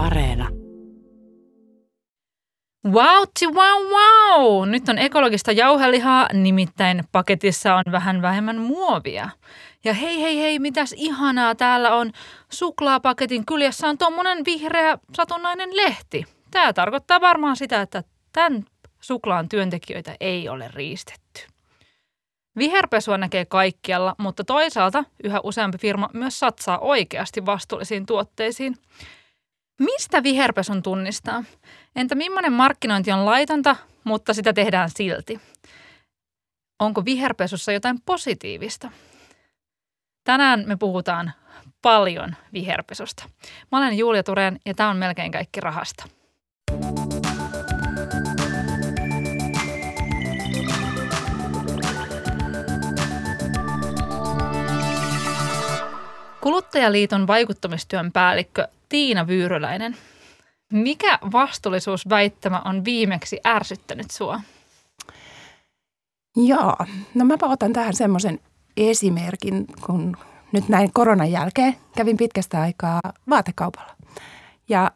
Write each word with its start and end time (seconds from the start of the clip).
Areena. 0.00 0.48
Wowtsi 2.86 3.46
wow 3.46 3.82
wow! 3.82 4.68
Nyt 4.68 4.88
on 4.88 4.98
ekologista 4.98 5.52
jauhelihaa, 5.52 6.28
nimittäin 6.32 7.04
paketissa 7.12 7.74
on 7.74 7.82
vähän 7.92 8.22
vähemmän 8.22 8.58
muovia. 8.58 9.28
Ja 9.84 9.94
hei 9.94 10.22
hei 10.22 10.38
hei, 10.38 10.58
mitäs 10.58 10.94
ihanaa 10.96 11.54
täällä 11.54 11.94
on. 11.94 12.12
Suklaapaketin 12.52 13.46
kyljessä 13.46 13.88
on 13.88 13.98
tuommoinen 13.98 14.44
vihreä 14.44 14.98
satunnainen 15.14 15.76
lehti. 15.76 16.24
Tämä 16.50 16.72
tarkoittaa 16.72 17.20
varmaan 17.20 17.56
sitä, 17.56 17.80
että 17.80 18.02
tämän 18.32 18.64
suklaan 19.00 19.48
työntekijöitä 19.48 20.16
ei 20.20 20.48
ole 20.48 20.70
riistetty. 20.74 21.46
Viherpesua 22.58 23.18
näkee 23.18 23.44
kaikkialla, 23.44 24.14
mutta 24.18 24.44
toisaalta 24.44 25.04
yhä 25.24 25.40
useampi 25.44 25.78
firma 25.78 26.10
myös 26.12 26.38
satsaa 26.38 26.78
oikeasti 26.78 27.46
vastuullisiin 27.46 28.06
tuotteisiin. 28.06 28.76
Mistä 29.80 30.22
viherpesun 30.22 30.82
tunnistaa? 30.82 31.44
Entä 31.96 32.14
millainen 32.14 32.52
markkinointi 32.52 33.12
on 33.12 33.24
laitonta, 33.24 33.76
mutta 34.04 34.34
sitä 34.34 34.52
tehdään 34.52 34.90
silti? 34.90 35.40
Onko 36.78 37.04
viherpesussa 37.04 37.72
jotain 37.72 38.00
positiivista? 38.06 38.90
Tänään 40.24 40.64
me 40.66 40.76
puhutaan 40.76 41.32
paljon 41.82 42.36
viherpesusta. 42.52 43.24
Mä 43.72 43.78
olen 43.78 43.98
Julia 43.98 44.22
Turen 44.22 44.60
ja 44.66 44.74
tämä 44.74 44.90
on 44.90 44.96
melkein 44.96 45.32
kaikki 45.32 45.60
rahasta. 45.60 46.04
Kuluttajaliiton 56.40 57.26
vaikuttamistyön 57.26 58.12
päällikkö 58.12 58.68
Tiina 58.88 59.26
Vyyryläinen. 59.26 59.96
Mikä 60.72 61.18
vastuullisuusväittämä 61.32 62.62
on 62.64 62.84
viimeksi 62.84 63.40
ärsyttänyt 63.46 64.10
sua? 64.10 64.40
Joo, 66.36 66.76
no 67.14 67.24
mä 67.24 67.36
otan 67.42 67.72
tähän 67.72 67.94
semmoisen 67.94 68.40
esimerkin, 68.76 69.66
kun 69.86 70.16
nyt 70.52 70.68
näin 70.68 70.92
koronan 70.92 71.30
jälkeen 71.30 71.76
kävin 71.96 72.16
pitkästä 72.16 72.60
aikaa 72.60 73.00
vaatekaupalla. 73.28 73.96
Ja 74.68 74.90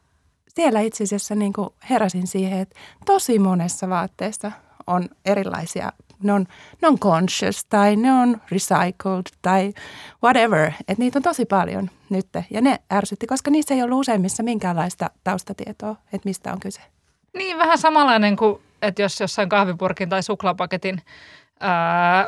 siellä 0.48 0.80
itse 0.80 1.04
asiassa 1.04 1.34
niin 1.34 1.52
kuin 1.52 1.70
heräsin 1.90 2.26
siihen, 2.26 2.58
että 2.58 2.80
tosi 3.06 3.38
monessa 3.38 3.88
vaatteessa 3.88 4.52
on 4.86 5.08
erilaisia 5.24 5.92
ne 6.24 6.32
on 6.32 6.46
non-conscious 6.82 7.64
tai 7.64 7.96
ne 7.96 8.12
on 8.12 8.40
recycled 8.50 9.22
tai 9.42 9.72
whatever. 10.22 10.72
Että 10.80 10.94
niitä 10.98 11.18
on 11.18 11.22
tosi 11.22 11.44
paljon 11.44 11.90
nyt 12.10 12.28
ja 12.50 12.60
ne 12.60 12.78
ärsytti, 12.92 13.26
koska 13.26 13.50
niissä 13.50 13.74
ei 13.74 13.82
ollut 13.82 14.00
useimmissa 14.00 14.42
minkäänlaista 14.42 15.10
taustatietoa, 15.24 15.96
että 16.12 16.28
mistä 16.28 16.52
on 16.52 16.60
kyse. 16.60 16.80
Niin, 17.36 17.58
vähän 17.58 17.78
samanlainen 17.78 18.36
kuin, 18.36 18.62
että 18.82 19.02
jos 19.02 19.20
jossain 19.20 19.48
kahvipurkin 19.48 20.08
tai 20.08 20.22
suklaapaketin 20.22 21.02
ää, 21.60 22.26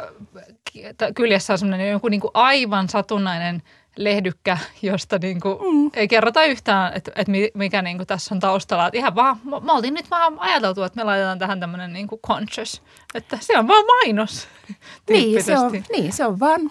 kyljessä 1.15 1.53
on 1.53 1.59
semmoinen 1.59 1.91
joku 1.91 2.09
niin 2.09 2.21
kuin 2.21 2.31
aivan 2.35 2.89
satunnainen– 2.89 3.63
lehdykkä, 3.97 4.59
josta 4.83 5.19
niin 5.19 5.41
kuin 5.41 5.59
mm. 5.59 5.91
ei 5.95 6.09
kerrota 6.09 6.45
yhtään, 6.45 6.93
että, 6.95 7.13
että 7.15 7.33
mikä 7.55 7.83
niin 7.83 7.97
kuin 7.97 8.07
tässä 8.07 8.35
on 8.35 8.41
taustalla. 8.41 8.87
Että 8.87 8.99
ihan 8.99 9.15
vaan, 9.15 9.41
me 9.45 9.73
oltiin 9.73 9.95
nyt 9.95 10.11
vaan 10.11 10.39
ajateltu, 10.39 10.83
että 10.83 10.97
me 10.97 11.05
laitetaan 11.05 11.39
tähän 11.39 11.61
tämmöinen 11.61 11.93
niin 11.93 12.07
kuin 12.07 12.21
conscious, 12.21 12.83
että 13.15 13.39
se 13.41 13.59
on 13.59 13.69
vaan 13.69 13.85
mainos. 13.87 14.49
Niin 15.11 15.43
se, 15.43 15.59
on, 15.59 15.73
niin, 15.93 16.13
se 16.13 16.27
on 16.27 16.41
vaan 16.41 16.71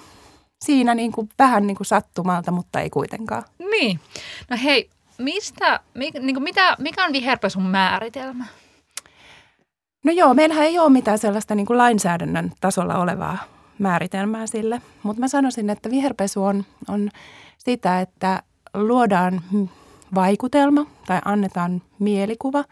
siinä 0.66 0.96
niin 0.96 1.12
kuin, 1.12 1.30
vähän 1.40 1.68
niin 1.68 1.78
kuin 1.78 1.88
sattumalta, 1.88 2.52
mutta 2.52 2.80
ei 2.80 2.90
kuitenkaan. 2.90 3.44
Niin. 3.72 4.00
No 4.50 4.58
hei, 4.64 4.90
mistä, 5.18 5.80
mi, 5.94 6.12
niin 6.20 6.36
kuin 6.36 6.44
mitä, 6.44 6.76
mikä 6.80 7.06
on 7.06 7.14
viherpesun 7.14 7.64
määritelmä? 7.64 8.46
No 10.04 10.12
joo, 10.12 10.34
meillähän 10.34 10.66
ei 10.66 10.80
ole 10.80 10.90
mitään 10.90 11.18
sellaista 11.18 11.56
niin 11.56 11.66
kuin 11.66 11.78
lainsäädännön 11.78 12.52
tasolla 12.62 12.98
olevaa 12.98 13.55
määritelmää 13.80 14.48
sille. 14.48 14.82
Mutta 15.04 15.20
mä 15.20 15.28
sanoisin, 15.28 15.70
että 15.70 15.90
viherpesu 15.90 16.44
on, 16.44 16.66
on 16.88 17.10
sitä, 17.58 18.02
että 18.02 18.44
luodaan 18.74 19.42
vaikutelma 20.16 20.86
tai 21.08 21.22
annetaan 21.26 21.82
mielikuva, 22.00 22.64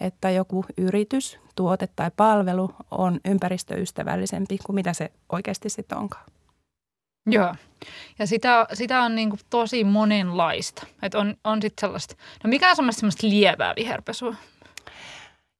että 0.00 0.30
joku 0.30 0.64
yritys, 0.76 1.38
tuote 1.56 1.88
tai 1.96 2.10
palvelu 2.16 2.70
on 2.90 3.20
ympäristöystävällisempi 3.24 4.58
kuin 4.66 4.74
mitä 4.74 4.92
se 4.92 5.12
oikeasti 5.32 5.68
sitten 5.68 5.98
onkaan. 5.98 6.24
Joo. 7.26 7.54
Ja 8.18 8.26
sitä, 8.26 8.66
sitä 8.72 9.02
on 9.02 9.14
niin 9.14 9.30
kuin 9.30 9.40
tosi 9.50 9.84
monenlaista. 9.84 10.86
Että 11.02 11.18
on, 11.18 11.36
on 11.44 11.62
sitten 11.62 11.80
sellaista, 11.80 12.14
no 12.44 12.48
mikä 12.48 12.70
on 12.70 12.76
semmoista, 12.76 13.00
semmoista 13.00 13.28
lievää 13.28 13.74
viherpesua? 13.76 14.34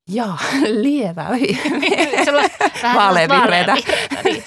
Joo, 0.08 0.34
lievää. 0.82 1.30
Vaaleanvihreätä. 2.94 3.74
Niin. 4.24 4.42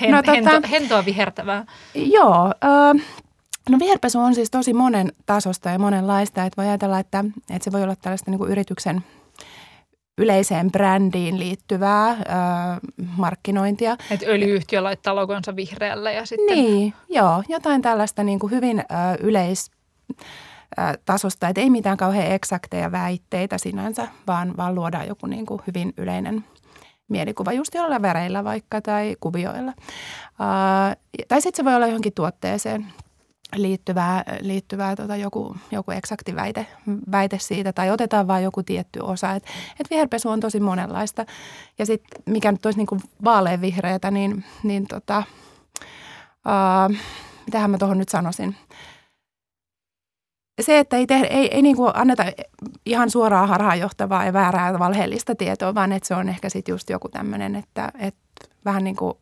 Hen, 0.00 0.10
no, 0.14 0.22
tota, 0.22 0.32
hento, 0.32 0.68
hentoa 0.70 1.04
vihertävää. 1.04 1.64
Joo, 1.94 2.46
äh, 2.46 3.06
no 3.70 3.78
viherpesu 3.78 4.20
on 4.20 4.34
siis 4.34 4.50
tosi 4.50 4.72
monen 4.72 5.12
tasosta 5.26 5.68
ja 5.68 5.78
monenlaista. 5.78 6.44
Että 6.44 6.62
voi 6.62 6.68
ajatella, 6.68 6.98
että, 6.98 7.24
että 7.50 7.64
se 7.64 7.72
voi 7.72 7.82
olla 7.82 7.96
tällaista 7.96 8.30
niin 8.30 8.38
kuin 8.38 8.50
yrityksen 8.50 9.04
yleiseen 10.18 10.72
brändiin 10.72 11.38
liittyvää 11.38 12.08
äh, 12.08 12.18
markkinointia. 13.16 13.96
Että 14.10 14.26
öljyyhtiö 14.26 14.82
laittaa 14.82 15.14
logonsa 15.14 15.56
vihreällä 15.56 16.12
ja 16.12 16.26
sitten... 16.26 16.56
Niin, 16.56 16.94
joo, 17.08 17.42
jotain 17.48 17.82
tällaista 17.82 18.24
niin 18.24 18.38
kuin 18.38 18.50
hyvin 18.50 18.78
äh, 18.78 19.16
yleis 19.20 19.70
tasosta, 21.04 21.48
että 21.48 21.60
ei 21.60 21.70
mitään 21.70 21.96
kauhean 21.96 22.32
eksakteja 22.32 22.92
väitteitä 22.92 23.58
sinänsä, 23.58 24.08
vaan, 24.26 24.56
vaan 24.56 24.74
luodaan 24.74 25.08
joku 25.08 25.26
niin 25.26 25.46
kuin 25.46 25.62
hyvin 25.66 25.92
yleinen 25.96 26.44
mielikuva 27.08 27.52
just 27.52 27.74
jollain 27.74 28.02
väreillä 28.02 28.44
vaikka 28.44 28.80
tai 28.80 29.16
kuvioilla. 29.20 29.72
Uh, 30.30 31.24
tai 31.28 31.40
sitten 31.40 31.56
se 31.56 31.64
voi 31.64 31.74
olla 31.74 31.86
johonkin 31.86 32.12
tuotteeseen 32.12 32.86
liittyvää, 33.54 34.24
liittyvää 34.40 34.96
tota 34.96 35.16
joku, 35.16 35.56
joku 35.70 35.90
eksakti 35.90 36.36
väite, 36.36 36.66
väite 37.12 37.38
siitä 37.38 37.72
tai 37.72 37.90
otetaan 37.90 38.26
vain 38.26 38.44
joku 38.44 38.62
tietty 38.62 39.00
osa. 39.00 39.32
Et, 39.32 39.44
et 39.80 39.90
viherpesu 39.90 40.28
on 40.28 40.40
tosi 40.40 40.60
monenlaista. 40.60 41.26
Ja 41.78 41.86
sitten 41.86 42.22
mikä 42.26 42.52
nyt 42.52 42.66
olisi 42.66 42.78
niinku 42.78 42.98
vaaleanvihreätä, 43.24 44.10
niin, 44.10 44.44
niin 44.62 44.86
tota, 44.86 45.22
uh, 46.46 46.96
mitähän 47.46 47.70
mä 47.70 47.78
tuohon 47.78 47.98
nyt 47.98 48.08
sanoisin– 48.08 48.56
se, 50.62 50.78
että 50.78 50.96
ei, 50.96 51.06
tehdä, 51.06 51.26
ei, 51.26 51.54
ei 51.54 51.62
niin 51.62 51.76
kuin 51.76 51.90
anneta 51.94 52.24
ihan 52.86 53.10
suoraan 53.10 53.48
harhaanjohtavaa 53.48 54.24
ja 54.24 54.32
väärää 54.32 54.78
valheellista 54.78 55.34
tietoa, 55.34 55.74
vaan 55.74 55.92
että 55.92 56.06
se 56.08 56.14
on 56.14 56.28
ehkä 56.28 56.48
sitten 56.48 56.72
just 56.72 56.90
joku 56.90 57.08
tämmöinen, 57.08 57.56
että, 57.56 57.92
että 57.98 58.48
vähän 58.64 58.84
niin 58.84 58.96
kuin 58.96 59.14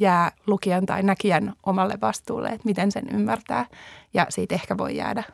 jää 0.00 0.32
lukijan 0.46 0.86
tai 0.86 1.02
näkijän 1.02 1.52
omalle 1.66 1.98
vastuulle, 2.00 2.48
että 2.48 2.64
miten 2.64 2.92
sen 2.92 3.04
ymmärtää. 3.12 3.66
Ja 4.14 4.26
siitä 4.28 4.54
ehkä 4.54 4.78
voi 4.78 4.96
jäädä 4.96 5.24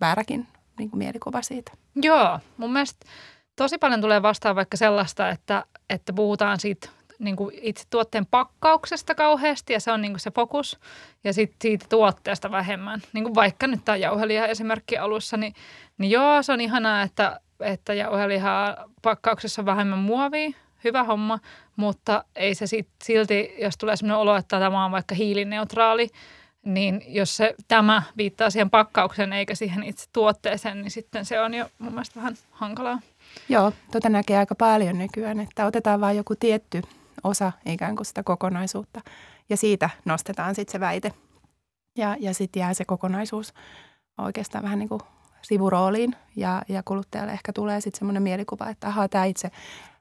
vääräkin 0.00 0.46
niin 0.78 0.90
kuin 0.90 0.98
mielikuva 0.98 1.42
siitä. 1.42 1.72
Joo, 1.94 2.38
mun 2.56 2.72
mielestä 2.72 3.06
tosi 3.56 3.78
paljon 3.78 4.00
tulee 4.00 4.22
vastaan 4.22 4.56
vaikka 4.56 4.76
sellaista, 4.76 5.28
että, 5.28 5.64
että 5.90 6.12
puhutaan 6.12 6.60
siitä 6.60 6.88
niin 7.18 7.36
kuin 7.36 7.54
itse 7.62 7.84
tuotteen 7.90 8.26
pakkauksesta 8.26 9.14
kauheasti 9.14 9.72
ja 9.72 9.80
se 9.80 9.92
on 9.92 10.02
niin 10.02 10.12
kuin 10.12 10.20
se 10.20 10.30
fokus 10.30 10.78
ja 11.24 11.32
sitten 11.32 11.56
siitä 11.62 11.86
tuotteesta 11.88 12.50
vähemmän. 12.50 13.02
Niin 13.12 13.24
kuin 13.24 13.34
vaikka 13.34 13.66
nyt 13.66 13.80
tämä 13.84 13.96
jauheliha 13.96 14.46
esimerkki 14.46 14.98
alussa, 14.98 15.36
niin, 15.36 15.54
niin 15.98 16.10
joo, 16.10 16.42
se 16.42 16.52
on 16.52 16.60
ihanaa, 16.60 17.02
että, 17.02 17.40
että 17.60 17.94
jauhelihaa 17.94 18.76
pakkauksessa 19.02 19.62
on 19.62 19.66
vähemmän 19.66 19.98
muovia, 19.98 20.50
hyvä 20.84 21.04
homma, 21.04 21.38
mutta 21.76 22.24
ei 22.36 22.54
se 22.54 22.66
sit, 22.66 22.88
silti, 23.04 23.54
jos 23.58 23.78
tulee 23.78 23.96
sellainen 23.96 24.20
olo, 24.20 24.36
että 24.36 24.60
tämä 24.60 24.84
on 24.84 24.92
vaikka 24.92 25.14
hiilineutraali, 25.14 26.08
niin 26.64 27.02
jos 27.06 27.36
se, 27.36 27.54
tämä 27.68 28.02
viittaa 28.16 28.50
siihen 28.50 28.70
pakkaukseen 28.70 29.32
eikä 29.32 29.54
siihen 29.54 29.82
itse 29.82 30.06
tuotteeseen, 30.12 30.82
niin 30.82 30.90
sitten 30.90 31.24
se 31.24 31.40
on 31.40 31.54
jo 31.54 31.66
mun 31.78 31.92
mielestä 31.92 32.20
vähän 32.20 32.34
hankalaa. 32.50 32.98
Joo, 33.48 33.72
tuota 33.92 34.08
näkee 34.08 34.38
aika 34.38 34.54
paljon 34.54 34.98
nykyään, 34.98 35.40
että 35.40 35.66
otetaan 35.66 36.00
vain 36.00 36.16
joku 36.16 36.34
tietty 36.36 36.82
osa 37.24 37.52
ikään 37.66 37.96
kuin 37.96 38.06
sitä 38.06 38.22
kokonaisuutta. 38.22 39.00
Ja 39.48 39.56
siitä 39.56 39.90
nostetaan 40.04 40.54
sitten 40.54 40.72
se 40.72 40.80
väite. 40.80 41.12
Ja, 41.96 42.16
ja 42.20 42.34
sitten 42.34 42.60
jää 42.60 42.74
se 42.74 42.84
kokonaisuus 42.84 43.54
oikeastaan 44.18 44.64
vähän 44.64 44.78
niin 44.78 44.88
kuin 44.88 45.00
sivurooliin. 45.42 46.16
Ja, 46.36 46.62
ja 46.68 46.82
kuluttajalle 46.82 47.32
ehkä 47.32 47.52
tulee 47.52 47.80
sitten 47.80 47.98
semmoinen 47.98 48.22
mielikuva, 48.22 48.68
että 48.68 48.88
ahaa, 48.88 49.08
tämä 49.08 49.24
itse 49.24 49.50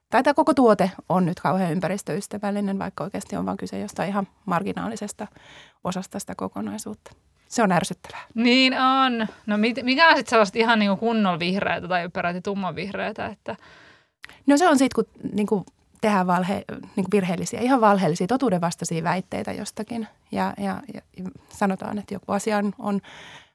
tai 0.10 0.24
tämä 0.24 0.34
koko 0.34 0.54
tuote 0.54 0.92
on 1.10 1.26
nyt 1.26 1.40
kauhean 1.40 1.72
ympäristöystävällinen, 1.72 2.80
vaikka 2.80 3.04
oikeasti 3.04 3.36
on 3.36 3.46
vain 3.46 3.58
kyse 3.58 3.80
jostain 3.80 4.10
ihan 4.10 4.28
marginaalisesta 4.46 5.28
osasta 5.84 6.20
sitä 6.20 6.34
kokonaisuutta. 6.38 7.12
Se 7.48 7.64
on 7.64 7.72
ärsyttävää. 7.72 8.22
Niin 8.34 8.74
on. 8.74 9.28
No 9.46 9.58
mikä 9.58 10.10
on 10.10 10.16
sitten 10.18 10.30
sellaista 10.30 10.60
ihan 10.60 10.80
niin 10.80 10.98
kunnolla 10.98 11.40
vihreätä 11.40 11.88
tai 11.88 12.10
peräti 12.10 12.42
tumman 12.42 12.76
vihreätä? 12.76 13.26
Että... 13.26 13.56
No 14.48 14.58
se 14.58 14.68
on 14.68 14.78
sitten, 14.78 15.06
kun 15.06 15.32
niin 15.34 15.48
kuin 15.48 15.66
tehdään 16.06 16.28
valhe, 16.28 16.66
niin 16.96 17.06
virheellisiä, 17.12 17.60
ihan 17.60 17.82
valheellisia, 17.82 18.28
totuudenvastaisia 18.28 19.04
väitteitä 19.04 19.52
jostakin. 19.52 20.08
Ja, 20.32 20.54
ja, 20.58 20.82
ja 20.94 21.02
sanotaan, 21.50 21.98
että 21.98 22.14
joku 22.14 22.32
asia 22.32 22.58
on, 22.58 22.74
on 22.80 23.02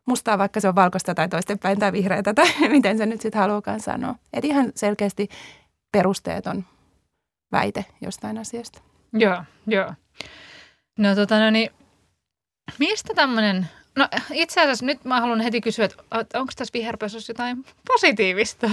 mustaa, 0.06 0.38
vaikka 0.38 0.60
se 0.60 0.68
on 0.68 0.74
valkoista 0.74 1.14
tai 1.14 1.28
toistepäin 1.28 1.78
tai 1.78 1.92
vihreätä 1.92 2.34
tai 2.34 2.46
miten 2.68 2.98
se 2.98 3.06
nyt 3.06 3.20
sitten 3.20 3.40
haluakaan 3.40 3.80
sanoa. 3.80 4.14
Et 4.32 4.44
ihan 4.44 4.72
selkeästi 4.74 5.28
perusteeton 5.92 6.64
väite 7.52 7.84
jostain 8.00 8.38
asiasta. 8.38 8.80
Joo, 9.12 9.44
joo. 9.66 9.94
No 10.98 11.14
tota 11.14 11.38
no 11.38 11.50
niin, 11.50 11.70
mistä 12.78 13.14
tämmöinen, 13.14 13.68
no 13.96 14.08
itse 14.32 14.60
asiassa 14.60 14.86
nyt 14.86 15.04
mä 15.04 15.20
haluan 15.20 15.40
heti 15.40 15.60
kysyä, 15.60 15.84
että 15.84 16.40
onko 16.40 16.52
tässä 16.56 16.72
viherpesussa 16.72 17.30
jotain 17.30 17.64
positiivista? 17.86 18.70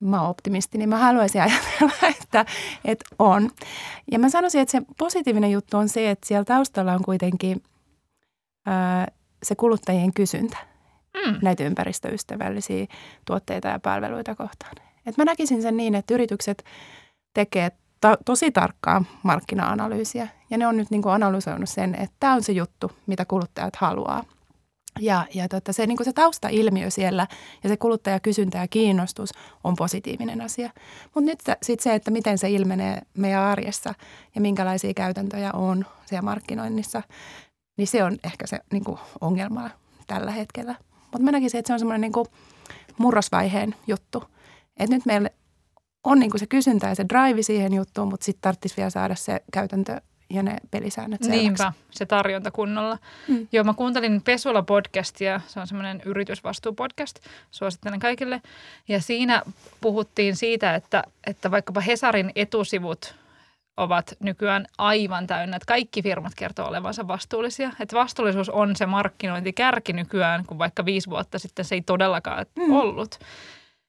Mä 0.00 0.20
oon 0.20 0.30
optimisti, 0.30 0.78
niin 0.78 0.88
mä 0.88 0.98
haluaisin 0.98 1.42
ajatella, 1.46 2.08
että, 2.20 2.44
että 2.84 3.04
on. 3.18 3.50
Ja 4.12 4.18
mä 4.18 4.28
sanoisin, 4.28 4.60
että 4.60 4.72
se 4.72 4.82
positiivinen 4.98 5.50
juttu 5.50 5.76
on 5.76 5.88
se, 5.88 6.10
että 6.10 6.26
siellä 6.26 6.44
taustalla 6.44 6.92
on 6.92 7.04
kuitenkin 7.04 7.62
ää, 8.66 9.08
se 9.42 9.54
kuluttajien 9.54 10.12
kysyntä 10.12 10.56
mm. 11.14 11.38
näitä 11.42 11.64
ympäristöystävällisiä 11.64 12.86
tuotteita 13.24 13.68
ja 13.68 13.78
palveluita 13.78 14.34
kohtaan. 14.34 14.72
Et 15.06 15.16
mä 15.16 15.24
näkisin 15.24 15.62
sen 15.62 15.76
niin, 15.76 15.94
että 15.94 16.14
yritykset 16.14 16.64
tekee 17.34 17.70
ta- 18.00 18.18
tosi 18.24 18.50
tarkkaa 18.50 19.04
markkina-analyysiä 19.22 20.28
ja 20.50 20.58
ne 20.58 20.66
on 20.66 20.76
nyt 20.76 20.90
niin 20.90 21.02
kuin 21.02 21.12
analysoinut 21.12 21.68
sen, 21.68 21.94
että 21.94 22.16
tämä 22.20 22.34
on 22.34 22.42
se 22.42 22.52
juttu, 22.52 22.92
mitä 23.06 23.24
kuluttajat 23.24 23.76
haluaa. 23.76 24.24
Ja, 25.00 25.26
ja 25.34 25.48
tota, 25.48 25.72
se, 25.72 25.86
niin 25.86 26.04
se 26.04 26.12
taustailmiö 26.12 26.90
siellä 26.90 27.26
ja 27.62 27.68
se 27.68 27.76
kuluttajakysyntä 27.76 28.58
ja 28.58 28.68
kiinnostus 28.68 29.30
on 29.64 29.76
positiivinen 29.76 30.40
asia. 30.40 30.70
Mutta 31.14 31.30
nyt 31.30 31.40
sitten 31.62 31.82
se, 31.82 31.94
että 31.94 32.10
miten 32.10 32.38
se 32.38 32.50
ilmenee 32.50 33.02
meidän 33.14 33.42
arjessa 33.42 33.94
ja 34.34 34.40
minkälaisia 34.40 34.94
käytäntöjä 34.94 35.52
on 35.52 35.86
siellä 36.06 36.22
markkinoinnissa, 36.22 37.02
niin 37.76 37.88
se 37.88 38.04
on 38.04 38.16
ehkä 38.24 38.46
se 38.46 38.60
niin 38.72 38.84
ongelma 39.20 39.70
tällä 40.06 40.30
hetkellä. 40.30 40.74
Mutta 41.00 41.22
mä 41.22 41.32
näkisin, 41.32 41.58
että 41.58 41.66
se 41.66 41.72
on 41.72 41.78
semmoinen 41.78 42.00
niin 42.00 42.26
murrosvaiheen 42.98 43.74
juttu. 43.86 44.24
Että 44.76 44.96
nyt 44.96 45.06
meillä 45.06 45.30
on 46.04 46.18
niin 46.18 46.30
se 46.36 46.46
kysyntä 46.46 46.88
ja 46.88 46.94
se 46.94 47.04
drive 47.08 47.42
siihen 47.42 47.74
juttuun, 47.74 48.08
mutta 48.08 48.24
sitten 48.24 48.40
tarvitsisi 48.40 48.76
vielä 48.76 48.90
saada 48.90 49.14
se 49.14 49.40
käytäntö 49.52 50.00
ja 50.30 50.42
ne 50.42 50.56
pelisäännöt 50.70 51.22
selväksi. 51.22 51.42
Niinpä, 51.42 51.72
se 51.90 52.06
tarjonta 52.06 52.50
kunnolla. 52.50 52.98
Mm. 53.28 53.48
Joo, 53.52 53.64
mä 53.64 53.74
kuuntelin 53.74 54.22
Pesula-podcastia, 54.22 55.40
se 55.46 55.60
on 55.60 55.66
semmoinen 55.66 56.02
yritysvastuupodcast, 56.04 57.18
suosittelen 57.50 58.00
kaikille. 58.00 58.42
Ja 58.88 59.00
siinä 59.00 59.42
puhuttiin 59.80 60.36
siitä, 60.36 60.74
että, 60.74 61.04
että 61.26 61.50
vaikkapa 61.50 61.80
Hesarin 61.80 62.32
etusivut 62.34 63.14
ovat 63.76 64.16
nykyään 64.20 64.66
aivan 64.78 65.26
täynnä, 65.26 65.56
että 65.56 65.66
kaikki 65.66 66.02
firmat 66.02 66.32
kertoo 66.36 66.68
olevansa 66.68 67.08
vastuullisia. 67.08 67.72
Että 67.80 67.96
vastuullisuus 67.96 68.48
on 68.48 68.76
se 68.76 68.86
markkinointikärki 68.86 69.92
nykyään, 69.92 70.46
kun 70.46 70.58
vaikka 70.58 70.84
viisi 70.84 71.10
vuotta 71.10 71.38
sitten 71.38 71.64
se 71.64 71.74
ei 71.74 71.82
todellakaan 71.82 72.46
mm. 72.56 72.70
ollut. 72.70 73.18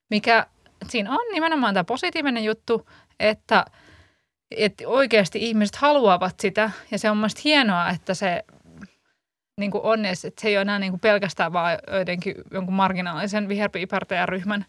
Mikä 0.10 0.46
siinä 0.88 1.12
on 1.12 1.34
nimenomaan 1.34 1.74
tämä 1.74 1.84
positiivinen 1.84 2.44
juttu, 2.44 2.90
että, 3.20 3.66
että 4.52 4.88
oikeasti 4.88 5.40
ihmiset 5.50 5.76
haluavat 5.76 6.40
sitä 6.40 6.72
ja 6.92 7.00
se 7.00 7.12
on 7.12 7.18
mielestäni 7.18 7.44
hienoa, 7.44 7.90
että 7.90 8.14
se 8.14 8.44
niin 9.60 9.72
kuin 9.72 9.84
on, 9.84 10.06
että 10.06 10.42
se 10.42 10.48
ei 10.48 10.58
ole 10.58 10.62
enää 10.62 10.80
niin 10.80 10.92
kuin 10.92 11.00
pelkästään 11.00 11.54
vaan 11.54 11.78
jotenkin 12.00 12.36
jonkun 12.52 12.74
marginaalisen 12.74 13.48
viherpiipertäjäryhmän 13.48 14.66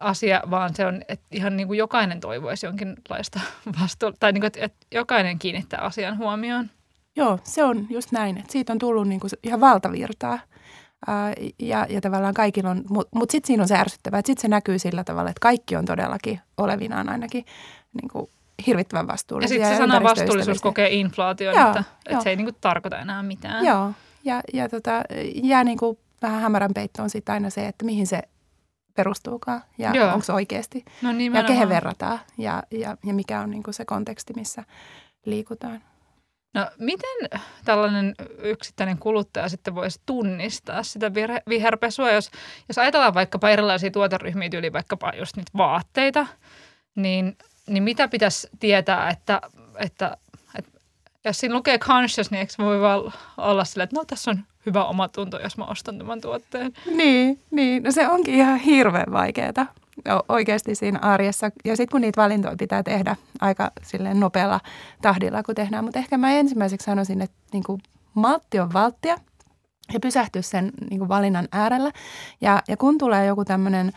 asia, 0.00 0.42
vaan 0.50 0.74
se 0.74 0.86
on, 0.86 1.02
että 1.08 1.26
ihan 1.32 1.56
niin 1.56 1.66
kuin 1.66 1.78
jokainen 1.78 2.20
toivoisi 2.20 2.66
jonkinlaista 2.66 3.40
vastuuta, 3.80 4.16
tai 4.20 4.32
niin 4.32 4.40
kuin, 4.40 4.50
että, 4.56 4.86
jokainen 4.94 5.38
kiinnittää 5.38 5.80
asian 5.80 6.18
huomioon. 6.18 6.70
Joo, 7.16 7.38
se 7.44 7.64
on 7.64 7.86
just 7.90 8.12
näin, 8.12 8.38
että 8.38 8.52
siitä 8.52 8.72
on 8.72 8.78
tullut 8.78 9.08
niin 9.08 9.20
kuin 9.20 9.30
ihan 9.42 9.60
valtavirtaa 9.60 10.38
ja, 11.58 11.86
ja 11.88 12.00
tavallaan 12.00 12.34
kaikilla 12.34 12.70
on, 12.70 12.84
mutta 12.90 13.18
mut 13.18 13.30
sitten 13.30 13.46
siinä 13.46 13.62
on 13.62 13.68
se 13.68 13.76
ärsyttävää, 13.76 14.18
että 14.18 14.26
sitten 14.26 14.42
se 14.42 14.48
näkyy 14.48 14.78
sillä 14.78 15.04
tavalla, 15.04 15.30
että 15.30 15.40
kaikki 15.40 15.76
on 15.76 15.84
todellakin 15.84 16.40
olevinaan 16.56 17.08
ainakin 17.08 17.44
niin 18.00 18.08
kuin 18.12 18.30
hirvittävän 18.66 19.06
vastuullisia. 19.06 19.58
Ja 19.58 19.64
sitten 19.64 19.76
se 19.76 19.92
sana 19.92 20.02
vastuullisuus 20.02 20.60
kokee 20.60 20.88
inflaation, 20.90 21.54
joo, 21.54 21.66
että, 21.66 21.84
että 22.06 22.22
se 22.22 22.30
ei 22.30 22.36
niin 22.36 22.46
kuin 22.46 22.56
tarkoita 22.60 22.98
enää 22.98 23.22
mitään. 23.22 23.64
Joo, 23.64 23.92
ja, 24.24 24.40
ja 24.52 24.68
tota, 24.68 25.02
jää 25.42 25.64
niin 25.64 25.78
kuin 25.78 25.98
vähän 26.22 26.40
hämärän 26.40 26.74
peittoon 26.74 27.10
sitten 27.10 27.32
aina 27.32 27.50
se, 27.50 27.66
että 27.66 27.84
mihin 27.84 28.06
se 28.06 28.22
perustuukaan 28.96 29.62
ja 29.78 30.12
onko 30.12 30.24
se 30.24 30.32
oikeasti 30.32 30.84
no 31.02 31.10
ja 31.34 31.42
kehen 31.42 31.68
verrataan 31.68 32.20
ja, 32.38 32.62
ja, 32.70 32.96
ja 33.06 33.14
mikä 33.14 33.40
on 33.40 33.50
niin 33.50 33.62
kuin 33.62 33.74
se 33.74 33.84
konteksti, 33.84 34.32
missä 34.36 34.64
liikutaan. 35.24 35.82
No 36.54 36.66
miten 36.78 37.40
tällainen 37.64 38.14
yksittäinen 38.42 38.98
kuluttaja 38.98 39.48
sitten 39.48 39.74
voisi 39.74 40.00
tunnistaa 40.06 40.82
sitä 40.82 41.14
viherpesua, 41.48 42.10
jos, 42.10 42.30
jos 42.68 42.78
ajatellaan 42.78 43.14
vaikkapa 43.14 43.50
erilaisia 43.50 43.90
tuoteryhmiä, 43.90 44.48
yli 44.54 44.72
vaikkapa 44.72 45.12
just 45.18 45.36
niitä 45.36 45.50
vaatteita, 45.56 46.26
niin, 46.96 47.36
niin 47.68 47.82
mitä 47.82 48.08
pitäisi 48.08 48.48
tietää, 48.60 49.10
että, 49.10 49.40
että, 49.78 50.16
että 50.58 50.78
jos 51.24 51.38
siinä 51.38 51.54
lukee 51.54 51.78
conscious, 51.78 52.30
niin 52.30 52.40
eikö 52.40 52.52
voi 52.58 52.80
vaan 52.80 53.12
olla 53.36 53.64
silleen, 53.64 53.84
että 53.84 53.96
no 53.96 54.04
tässä 54.04 54.30
on 54.30 54.44
hyvä 54.66 54.84
omatunto, 54.84 55.40
jos 55.40 55.56
mä 55.56 55.64
ostan 55.64 55.98
tämän 55.98 56.20
tuotteen. 56.20 56.72
Niin, 56.96 57.40
niin. 57.50 57.82
No 57.82 57.90
se 57.90 58.08
onkin 58.08 58.34
ihan 58.34 58.58
hirveän 58.58 59.12
vaikeaa 59.12 59.66
oikeasti 60.28 60.74
siinä 60.74 60.98
arjessa. 61.02 61.50
Ja 61.64 61.76
sitten 61.76 61.92
kun 61.92 62.00
niitä 62.00 62.22
valintoja 62.22 62.56
pitää 62.58 62.82
tehdä 62.82 63.16
aika 63.40 63.70
silleen 63.82 64.20
nopealla 64.20 64.60
tahdilla, 65.02 65.42
kun 65.42 65.54
tehdään. 65.54 65.84
Mutta 65.84 65.98
ehkä 65.98 66.18
mä 66.18 66.32
ensimmäiseksi 66.32 66.84
sanoisin, 66.84 67.22
että 67.22 67.36
niin 67.52 67.64
kuin 67.64 67.80
maltti 68.14 68.60
on 68.60 68.72
valttia 68.72 69.16
ja 69.92 70.00
pysähtyä 70.00 70.42
sen 70.42 70.72
niin 70.90 70.98
kuin 70.98 71.08
valinnan 71.08 71.48
äärellä. 71.52 71.90
Ja, 72.40 72.62
ja 72.68 72.76
kun 72.76 72.98
tulee 72.98 73.26
joku 73.26 73.44
tämmöinen, 73.44 73.92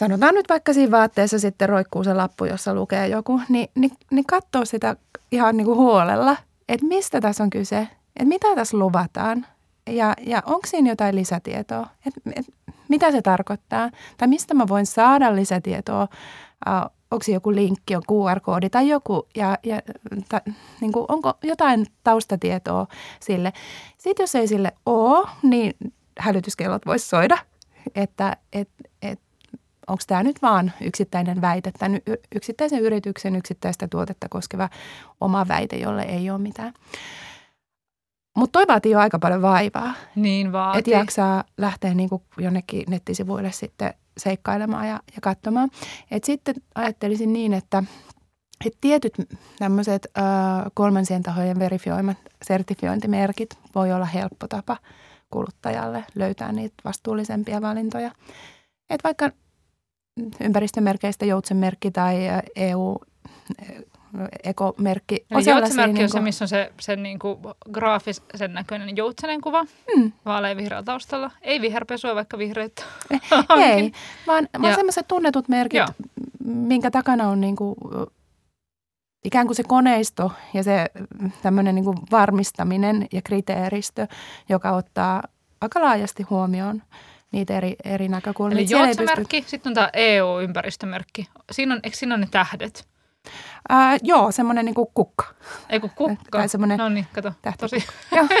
sanotaan 0.00 0.34
nyt 0.34 0.48
vaikka 0.48 0.72
siinä 0.72 0.90
vaatteessa 0.90 1.38
sitten 1.38 1.68
roikkuu 1.68 2.04
se 2.04 2.14
lappu, 2.14 2.44
jossa 2.44 2.74
lukee 2.74 3.08
joku, 3.08 3.40
niin, 3.48 3.68
niin, 3.74 3.90
niin 4.10 4.26
katsoo 4.26 4.64
sitä 4.64 4.96
ihan 5.32 5.56
niin 5.56 5.64
kuin 5.64 5.78
huolella, 5.78 6.36
että 6.68 6.86
mistä 6.86 7.20
tässä 7.20 7.44
on 7.44 7.50
kyse, 7.50 7.78
että 8.16 8.24
mitä 8.28 8.54
tässä 8.54 8.78
luvataan. 8.78 9.46
Ja, 9.90 10.14
ja 10.26 10.42
onko 10.46 10.66
siinä 10.66 10.90
jotain 10.90 11.16
lisätietoa, 11.16 11.86
että 12.06 12.20
et, 12.36 12.46
mitä 12.88 13.12
se 13.12 13.22
tarkoittaa? 13.22 13.90
Tai 14.16 14.28
mistä 14.28 14.54
mä 14.54 14.68
voin 14.68 14.86
saada 14.86 15.36
lisätietoa, 15.36 16.02
uh, 16.02 16.90
onko 17.10 17.24
joku 17.32 17.54
linkki, 17.54 17.96
on 17.96 18.02
QR-koodi 18.10 18.70
tai 18.70 18.88
joku, 18.88 19.26
ja, 19.36 19.58
ja 19.62 19.80
ta, 20.28 20.40
niin 20.80 20.92
kuin, 20.92 21.04
onko 21.08 21.32
jotain 21.42 21.86
taustatietoa 22.04 22.86
sille. 23.20 23.52
Sitten 23.98 24.22
jos 24.22 24.34
ei 24.34 24.48
sille 24.48 24.72
ole, 24.86 25.28
niin 25.42 25.74
hälytyskellot 26.18 26.86
voisi 26.86 27.08
soida, 27.08 27.38
että 27.94 28.36
et, 28.52 28.68
et, 28.84 28.89
onko 29.90 30.02
tämä 30.06 30.22
nyt 30.22 30.42
vaan 30.42 30.72
yksittäinen 30.80 31.40
väite, 31.40 31.72
tämän 31.78 32.00
yksittäisen 32.34 32.80
yrityksen 32.80 33.36
yksittäistä 33.36 33.88
tuotetta 33.88 34.28
koskeva 34.28 34.68
oma 35.20 35.48
väite, 35.48 35.76
jolle 35.76 36.02
ei 36.02 36.30
ole 36.30 36.38
mitään. 36.38 36.72
Mutta 38.36 38.52
toi 38.58 38.66
vaatii 38.68 38.92
jo 38.92 38.98
aika 38.98 39.18
paljon 39.18 39.42
vaivaa. 39.42 39.94
Niin 40.16 40.52
vaatii. 40.52 40.78
Että 40.78 40.90
jaksaa 40.90 41.44
lähteä 41.58 41.94
niinku 41.94 42.22
jonnekin 42.38 42.84
nettisivuille 42.88 43.52
sitten 43.52 43.94
seikkailemaan 44.18 44.88
ja, 44.88 45.00
ja 45.14 45.20
katsomaan. 45.22 45.70
Et 46.10 46.24
sitten 46.24 46.54
ajattelisin 46.74 47.32
niin, 47.32 47.54
että 47.54 47.82
et 48.66 48.76
tietyt 48.80 49.14
tämmöiset 49.58 50.06
kolmansien 50.74 51.22
tahojen 51.22 51.58
verifioimat 51.58 52.16
sertifiointimerkit 52.42 53.58
voi 53.74 53.92
olla 53.92 54.04
helppo 54.04 54.48
tapa 54.48 54.76
kuluttajalle 55.30 56.04
löytää 56.14 56.52
niitä 56.52 56.74
vastuullisempia 56.84 57.60
valintoja. 57.60 58.10
Et 58.90 59.04
vaikka 59.04 59.30
ympäristömerkeistä 60.40 61.24
joutsenmerkki 61.24 61.90
tai 61.90 62.16
EU 62.56 62.96
ekomerkki. 64.44 65.26
Eli 65.30 65.50
joutsenmerkki 65.50 65.92
niin 65.92 66.04
on 66.04 66.08
se, 66.08 66.16
niinku- 66.18 66.24
missä 66.24 66.44
on 66.44 66.48
se, 66.48 66.72
se 66.80 66.96
niin 66.96 67.18
kuin 67.18 67.38
graafisen 67.72 68.54
näköinen 68.54 68.96
joutsenen 68.96 69.40
kuva 69.40 69.64
mm. 69.96 70.12
vaalean 70.24 70.84
taustalla. 70.84 71.30
Ei 71.42 71.60
viherpesua, 71.60 72.14
vaikka 72.14 72.38
vihreitä 72.38 72.82
Ei, 73.66 73.92
vaan, 74.26 74.48
vaan 74.62 74.74
sellaiset 74.74 75.08
tunnetut 75.08 75.48
merkit, 75.48 75.78
Joo. 75.78 75.88
minkä 76.44 76.90
takana 76.90 77.28
on 77.28 77.40
niin 77.40 77.56
kuin, 77.56 77.76
ikään 79.24 79.46
kuin 79.46 79.56
se 79.56 79.62
koneisto 79.62 80.32
ja 80.54 80.62
se 80.62 80.90
tämmöinen 81.42 81.74
niin 81.74 81.84
kuin 81.84 81.98
varmistaminen 82.10 83.06
ja 83.12 83.22
kriteeristö, 83.22 84.06
joka 84.48 84.70
ottaa 84.72 85.22
aika 85.60 85.80
laajasti 85.80 86.22
huomioon 86.22 86.82
niitä 87.32 87.56
eri, 87.56 87.76
eri 87.84 88.08
näkökulmia. 88.08 88.58
Eli 88.58 88.66
joutsenmerkki, 88.70 89.36
pysty... 89.36 89.50
sitten 89.50 89.70
on 89.70 89.74
tämä 89.74 89.90
EU-ympäristömerkki. 89.92 91.28
Siinä 91.52 91.74
on, 91.74 91.80
eikö 91.84 91.96
siinä 91.96 92.14
on 92.14 92.20
ne 92.20 92.28
tähdet? 92.30 92.88
Ää, 93.68 93.98
joo, 94.02 94.32
semmoinen 94.32 94.64
niin 94.64 94.74
kukka. 94.94 95.24
Ei 95.70 95.80
kun 95.80 95.90
kukka. 95.90 96.38
Tai 96.38 96.48
semmoinen 96.48 96.78
no 96.78 96.88
niin, 96.88 97.06
kato. 97.12 97.32
Tosi, 97.58 97.76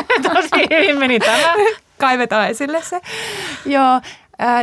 tosi 0.32 0.66
hyvin 0.70 0.98
meni 0.98 1.18
tämä. 1.18 1.54
Kaivetaan 1.98 2.48
esille 2.48 2.82
se. 2.82 3.00
Joo, 3.66 4.00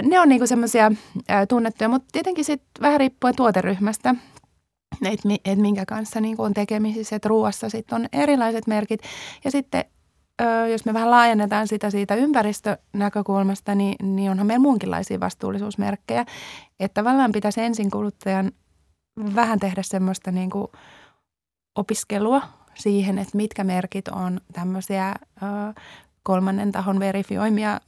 ne 0.04 0.20
on 0.20 0.30
niinku 0.30 0.48
semmoisia 0.48 0.92
tunnettuja, 1.50 1.90
mutta 1.90 2.08
tietenkin 2.12 2.46
sitten 2.46 2.82
vähän 2.82 3.00
riippuen 3.00 3.36
tuoteryhmästä, 3.36 4.16
että 5.06 5.30
et 5.46 5.60
minkä 5.60 5.86
kanssa 5.86 6.22
niinku 6.22 6.44
on 6.44 6.54
tekemisissä. 6.54 7.16
Että 7.16 7.30
ruuassa 7.30 7.70
sitten 7.70 7.96
on 7.96 8.08
erilaiset 8.14 8.68
merkit. 8.68 9.02
Ja 9.44 9.52
sitten 9.52 9.86
jos 10.72 10.86
me 10.86 10.94
vähän 10.94 11.12
laajennetaan 11.12 11.68
sitä 11.68 11.90
siitä 11.90 12.16
ympäristönäkökulmasta, 12.16 13.76
niin, 13.76 14.16
niin 14.16 14.32
onhan 14.32 14.48
meillä 14.48 14.62
muunkinlaisia 14.62 15.20
vastuullisuusmerkkejä. 15.20 16.26
Että 16.80 17.02
tavallaan 17.02 17.32
pitäisi 17.32 17.62
ensin 17.62 17.92
kuluttajan 17.92 18.52
vähän 19.36 19.60
tehdä 19.60 19.82
semmoista 19.84 20.32
niin 20.32 20.50
kuin 20.50 20.68
opiskelua 21.76 22.42
siihen, 22.76 23.18
että 23.20 23.38
mitkä 23.38 23.64
merkit 23.64 24.08
on 24.08 24.42
tämmöisiä 24.54 25.14
kolmannen 26.24 26.72
tahon 26.72 27.00
verifioimia 27.00 27.80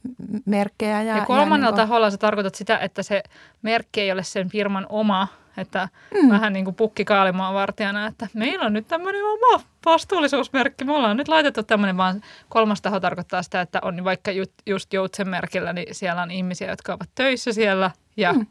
merkkejä. 0.46 1.02
Ja, 1.02 1.16
ja 1.16 1.24
kolmannella 1.24 1.56
ja 1.56 1.70
niin 1.70 1.74
kuin... 1.74 1.88
taholla 1.88 2.10
sä 2.10 2.18
tarkoitat 2.18 2.54
sitä, 2.54 2.78
että 2.78 3.02
se 3.02 3.22
merkki 3.62 4.00
ei 4.00 4.12
ole 4.12 4.22
sen 4.22 4.48
firman 4.48 4.86
oma, 4.88 5.28
että 5.56 5.88
mm. 6.22 6.30
vähän 6.30 6.52
niin 6.52 6.64
kuin 6.64 6.74
pukki 6.74 7.04
kaalimaan 7.04 7.54
vartijana, 7.54 8.06
että 8.06 8.28
meillä 8.34 8.66
on 8.66 8.72
nyt 8.72 8.88
tämmöinen 8.88 9.24
oma 9.24 9.64
vastuullisuusmerkki. 9.86 10.84
Me 10.84 10.92
ollaan 10.92 11.16
nyt 11.16 11.28
laitettu 11.28 11.62
tämmöinen, 11.62 11.96
vaan 11.96 12.22
kolmas 12.48 12.82
taho 12.82 13.00
tarkoittaa 13.00 13.42
sitä, 13.42 13.60
että 13.60 13.78
on 13.82 14.04
vaikka 14.04 14.30
just 14.66 14.92
Joutsen 14.92 15.28
merkillä, 15.28 15.72
niin 15.72 15.94
siellä 15.94 16.22
on 16.22 16.30
ihmisiä, 16.30 16.70
jotka 16.70 16.92
ovat 16.94 17.10
töissä 17.14 17.52
siellä 17.52 17.90
ja 18.16 18.32
mm. 18.32 18.46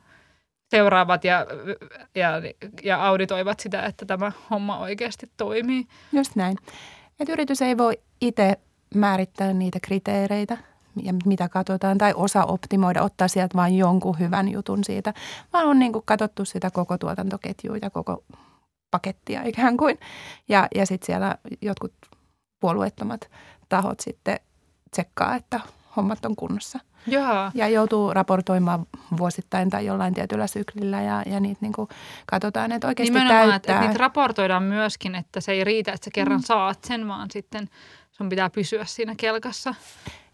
seuraavat 0.70 1.24
ja, 1.24 1.46
ja, 2.16 2.32
ja 2.84 3.06
auditoivat 3.06 3.60
sitä, 3.60 3.82
että 3.82 4.06
tämä 4.06 4.32
homma 4.50 4.78
oikeasti 4.78 5.32
toimii. 5.38 5.88
Just 6.12 6.36
näin. 6.36 6.58
Et 7.20 7.30
yritys 7.30 7.62
ei 7.62 7.78
voi 7.78 8.00
itse 8.22 8.60
määrittää 8.96 9.54
niitä 9.54 9.80
kriteereitä, 9.82 10.58
ja 11.04 11.14
mitä 11.26 11.50
katsotaan, 11.50 11.98
tai 11.98 12.14
osa 12.16 12.44
optimoida, 12.44 13.04
ottaa 13.04 13.28
sieltä 13.28 13.58
vain 13.58 13.78
jonkun 13.78 14.20
hyvän 14.20 14.48
jutun 14.48 14.84
siitä, 14.84 15.14
vaan 15.54 15.66
on 15.66 15.80
niin 15.80 15.94
kuin 15.94 16.06
katsottu 16.06 16.46
sitä 16.46 16.72
koko 16.72 16.98
tuotantoketjua 16.98 17.78
ja 17.82 17.90
koko 17.90 18.24
pakettia 18.92 19.42
ikään 19.44 19.78
kuin. 19.78 20.00
Ja, 20.50 20.68
ja 20.76 20.86
sitten 20.86 21.06
siellä 21.06 21.36
jotkut 21.62 21.94
puolueettomat 22.60 23.30
tahot 23.70 24.00
sitten 24.00 24.40
tsekkaa, 24.92 25.36
että 25.36 25.60
hommat 25.96 26.26
on 26.26 26.36
kunnossa. 26.36 26.80
Jaa. 27.08 27.52
Ja 27.56 27.68
joutuu 27.68 28.14
raportoimaan 28.14 28.86
vuosittain 29.18 29.70
tai 29.70 29.86
jollain 29.86 30.14
tietyllä 30.14 30.48
syklillä 30.48 31.02
ja, 31.02 31.24
ja 31.26 31.40
niitä 31.40 31.58
niin 31.62 31.74
kuin 31.74 31.90
katsotaan, 32.26 32.72
että 32.72 32.88
oikeasti 32.88 33.14
Nimenomaan, 33.14 33.50
täyttää. 33.50 33.76
että 33.76 33.88
niitä 33.88 34.00
raportoidaan 34.00 34.64
myöskin, 34.64 35.16
että 35.16 35.42
se 35.42 35.52
ei 35.52 35.64
riitä, 35.64 35.92
että 35.92 36.06
sä 36.06 36.12
kerran 36.14 36.40
mm. 36.40 36.44
saat 36.46 36.84
sen, 36.84 37.08
vaan 37.08 37.28
sitten 37.32 37.70
sun 38.12 38.30
pitää 38.30 38.50
pysyä 38.50 38.86
siinä 38.86 39.16
kelkassa. 39.18 39.76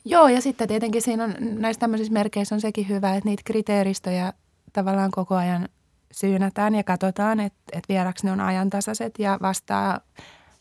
Joo, 0.06 0.28
ja 0.28 0.42
sitten 0.42 0.68
tietenkin 0.68 1.02
siinä 1.02 1.24
on, 1.24 1.36
näissä 1.40 1.80
tämmöisissä 1.80 2.14
merkeissä 2.14 2.56
on 2.56 2.62
sekin 2.62 2.90
hyvä, 2.90 3.16
että 3.16 3.30
niitä 3.30 3.42
kriteeristöjä 3.46 4.34
tavallaan 4.74 5.12
koko 5.12 5.36
ajan 5.36 5.70
syynätään 6.12 6.76
ja 6.76 6.84
katsotaan, 6.84 7.40
että, 7.40 7.60
että 7.72 7.94
vieraksi 7.94 8.26
ne 8.26 8.32
on 8.32 8.40
ajantasaiset 8.40 9.20
ja 9.20 9.38
vastaa, 9.42 10.00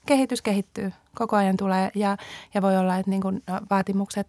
kehitys 0.06 0.42
kehittyy, 0.42 0.92
koko 1.14 1.36
ajan 1.36 1.56
tulee 1.56 1.90
ja, 1.94 2.16
ja 2.54 2.62
voi 2.62 2.76
olla, 2.76 2.96
että 2.96 3.10
niin 3.10 3.22
kuin 3.22 3.42
vaatimukset 3.70 4.28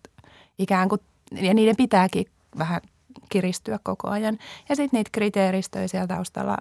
ikään 0.59 0.89
kuin, 0.89 1.01
ja 1.31 1.53
niiden 1.53 1.75
pitääkin 1.75 2.25
vähän 2.57 2.81
kiristyä 3.29 3.79
koko 3.83 4.09
ajan. 4.09 4.37
Ja 4.69 4.75
sitten 4.75 4.97
niitä 4.97 5.09
kriteeristöjä 5.13 5.87
siellä 5.87 6.07
taustalla 6.07 6.57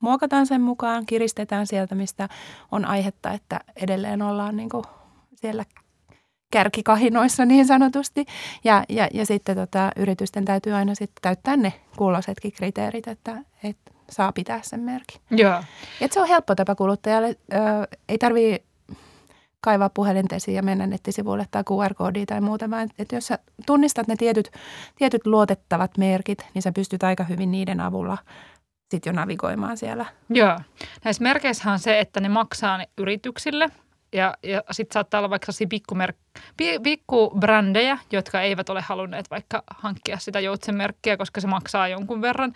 muokataan 0.00 0.46
sen 0.46 0.60
mukaan, 0.60 1.06
kiristetään 1.06 1.66
sieltä, 1.66 1.94
mistä 1.94 2.28
on 2.72 2.84
aihetta, 2.84 3.30
että 3.30 3.60
edelleen 3.76 4.22
ollaan 4.22 4.56
niin 4.56 4.68
kuin 4.68 4.84
siellä 5.34 5.64
kärkikahinoissa 6.50 7.44
niin 7.44 7.66
sanotusti. 7.66 8.26
Ja, 8.64 8.84
ja, 8.88 9.08
ja 9.14 9.26
sitten 9.26 9.56
tota, 9.56 9.90
yritysten 9.96 10.44
täytyy 10.44 10.72
aina 10.72 10.94
sitten 10.94 11.22
täyttää 11.22 11.56
ne 11.56 11.72
kuuloisetkin 11.96 12.52
kriteerit, 12.52 13.08
että, 13.08 13.36
että 13.64 13.90
saa 14.10 14.32
pitää 14.32 14.60
sen 14.62 14.80
merkin. 14.80 15.20
Joo. 15.30 15.62
Et 16.00 16.12
se 16.12 16.20
on 16.20 16.28
helppo 16.28 16.54
tapa 16.54 16.74
kuluttajalle. 16.74 17.28
Ö, 17.28 17.56
ei 18.08 18.18
tarvitse 18.18 18.64
kaivaa 19.60 19.90
puhelintesi 19.90 20.54
ja 20.54 20.62
mennä 20.62 20.86
nettisivuille 20.86 21.46
tai 21.50 21.62
QR-koodia 21.62 22.26
tai 22.26 22.40
muuta, 22.40 22.70
vaan 22.70 22.90
että 22.98 23.16
jos 23.16 23.26
sä 23.26 23.38
tunnistat 23.66 24.06
ne 24.06 24.16
tietyt, 24.16 24.50
tietyt 24.96 25.26
luotettavat 25.26 25.98
merkit, 25.98 26.46
niin 26.54 26.62
sä 26.62 26.72
pystyt 26.72 27.02
aika 27.02 27.24
hyvin 27.24 27.50
niiden 27.50 27.80
avulla 27.80 28.18
sitten 28.90 29.10
jo 29.10 29.20
navigoimaan 29.20 29.76
siellä. 29.76 30.06
Joo. 30.28 30.58
Näissä 31.04 31.22
merkeissä 31.22 31.72
on 31.72 31.78
se, 31.78 32.00
että 32.00 32.20
ne 32.20 32.28
maksaa 32.28 32.84
yrityksille– 32.98 33.68
ja, 34.12 34.34
ja 34.42 34.62
sitten 34.70 34.94
saattaa 34.94 35.18
olla 35.18 35.30
vaikka 35.30 35.52
pikkumerk- 35.52 36.40
pikkubrändejä, 36.82 37.98
jotka 38.12 38.40
eivät 38.40 38.68
ole 38.68 38.80
halunneet 38.80 39.30
vaikka 39.30 39.62
hankkia 39.76 40.18
sitä 40.18 40.40
joutsenmerkkiä, 40.40 41.16
koska 41.16 41.40
se 41.40 41.46
maksaa 41.46 41.88
jonkun 41.88 42.22
verran. 42.22 42.52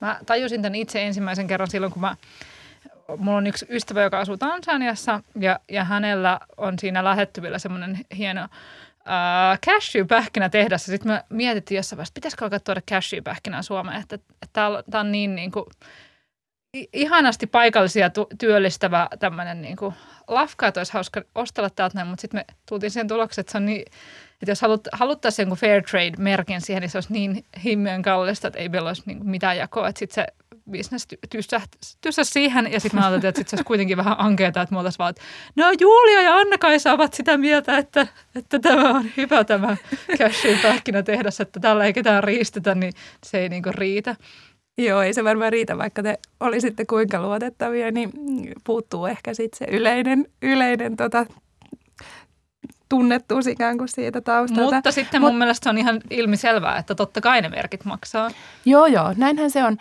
Mä 0.00 0.20
tajusin 0.26 0.62
tämän 0.62 0.74
itse 0.74 1.02
ensimmäisen 1.02 1.46
kerran 1.46 1.70
silloin, 1.70 1.92
kun 1.92 2.00
mä 2.00 2.16
mulla 3.16 3.38
on 3.38 3.46
yksi 3.46 3.66
ystävä, 3.70 4.02
joka 4.02 4.20
asuu 4.20 4.36
Tansaniassa 4.36 5.20
ja, 5.40 5.60
ja 5.68 5.84
hänellä 5.84 6.40
on 6.56 6.78
siinä 6.78 7.04
lähettyvillä 7.04 7.58
semmoinen 7.58 7.98
hieno 8.16 8.48
Uh, 9.02 9.58
cashew-pähkinä 9.66 10.48
tehdessä. 10.48 10.92
Sitten 10.92 11.12
me 11.12 11.24
mietittiin 11.28 11.76
jossain 11.76 11.96
vaiheessa, 11.96 12.14
pitäisikö 12.14 12.44
alkaa 12.44 12.60
tuoda 12.60 12.80
cashew-pähkinää 12.90 13.62
Suomeen, 13.62 14.00
että, 14.00 14.14
että 14.42 14.82
tämä 14.90 15.00
on 15.00 15.12
niin, 15.12 15.34
niin 15.34 15.52
kuin, 15.52 15.64
ihanasti 16.92 17.46
paikallisia 17.46 18.10
työllistävä 18.38 19.08
tämmöinen 19.18 19.62
niin 19.62 19.76
kuin 19.76 19.94
lafka, 20.28 20.66
että 20.66 20.80
olisi 20.80 20.92
hauska 20.92 21.22
ostella 21.34 21.70
täältä 21.70 21.94
näin, 21.94 22.08
mutta 22.08 22.20
sitten 22.20 22.38
me 22.38 22.54
tultiin 22.68 22.90
siihen 22.90 23.08
tulokseen, 23.08 23.42
että 23.42 23.52
se 23.52 23.58
on 23.58 23.66
niin, 23.66 23.82
että 24.42 24.50
jos 24.50 24.62
halut, 24.62 24.88
haluttaisiin 24.92 25.44
jonkun 25.44 25.58
fair 25.58 25.82
trade-merkin 25.82 26.60
siihen, 26.60 26.80
niin 26.80 26.90
se 26.90 26.98
olisi 26.98 27.12
niin 27.12 27.44
himmeän 27.64 28.02
kallista, 28.02 28.48
että 28.48 28.60
ei 28.60 28.68
meillä 28.68 28.88
olisi 28.88 29.02
niin 29.06 29.26
mitään 29.26 29.56
jakoa, 29.56 29.88
että 29.88 29.98
sitten 29.98 30.14
se 30.14 30.26
business 30.70 31.08
tyssäsi 32.00 32.30
siihen 32.30 32.72
ja 32.72 32.80
sitten 32.80 33.00
mä 33.00 33.06
ajattelin, 33.06 33.28
että 33.28 33.38
sit 33.38 33.48
se 33.48 33.56
olisi 33.56 33.64
kuitenkin 33.64 33.96
vähän 33.96 34.16
ankeeta, 34.18 34.62
että 34.62 34.72
me 34.72 34.78
oltaisiin 34.78 34.98
vaan, 34.98 35.10
että 35.10 35.22
no 35.56 35.72
Julia 35.80 36.22
ja 36.22 36.36
Anna-Kaisa 36.36 36.92
ovat 36.92 37.14
sitä 37.14 37.36
mieltä, 37.36 37.78
että, 37.78 38.06
että 38.34 38.58
tämä 38.58 38.90
on 38.90 39.04
hyvä 39.16 39.44
tämä 39.44 39.76
cashew 40.18 40.58
pähkinä 40.62 41.02
tehdä, 41.02 41.28
että 41.40 41.60
tällä 41.60 41.84
ei 41.84 41.92
ketään 41.92 42.24
riistetä, 42.24 42.74
niin 42.74 42.92
se 43.24 43.38
ei 43.38 43.48
niin 43.48 43.62
riitä. 43.74 44.16
Joo, 44.78 45.02
ei 45.02 45.14
se 45.14 45.24
varmaan 45.24 45.52
riitä, 45.52 45.78
vaikka 45.78 46.02
te 46.02 46.18
olisitte 46.40 46.84
kuinka 46.84 47.22
luotettavia, 47.22 47.90
niin 47.90 48.10
puuttuu 48.64 49.06
ehkä 49.06 49.34
sitten 49.34 49.58
se 49.58 49.76
yleinen, 49.76 50.26
yleinen 50.42 50.96
tota, 50.96 51.26
tunnettuus 52.88 53.46
ikään 53.46 53.78
kuin 53.78 53.88
siitä 53.88 54.20
taustalta. 54.20 54.74
Mutta 54.74 54.92
sitten 54.92 55.20
mun 55.20 55.30
Mut, 55.30 55.38
mielestä 55.38 55.64
se 55.64 55.70
on 55.70 55.78
ihan 55.78 56.00
ilmiselvää, 56.10 56.78
että 56.78 56.94
totta 56.94 57.20
kai 57.20 57.42
ne 57.42 57.48
merkit 57.48 57.84
maksaa. 57.84 58.30
Joo, 58.64 58.86
joo, 58.86 59.14
näinhän 59.16 59.50
se 59.50 59.64
on. 59.64 59.76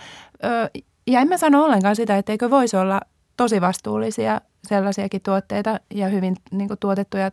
Ja 1.08 1.20
en 1.20 1.28
mä 1.28 1.38
sano 1.38 1.64
ollenkaan 1.64 1.96
sitä, 1.96 2.18
etteikö 2.18 2.50
voisi 2.50 2.78
olla 2.78 3.02
tosi 3.38 3.62
vastuullisia 3.62 4.42
sellaisiakin 4.68 5.22
tuotteita 5.22 5.80
ja 5.94 6.08
hyvin 6.08 6.36
niin 6.52 6.68
kuin, 6.68 6.80
tuotettuja 6.80 7.32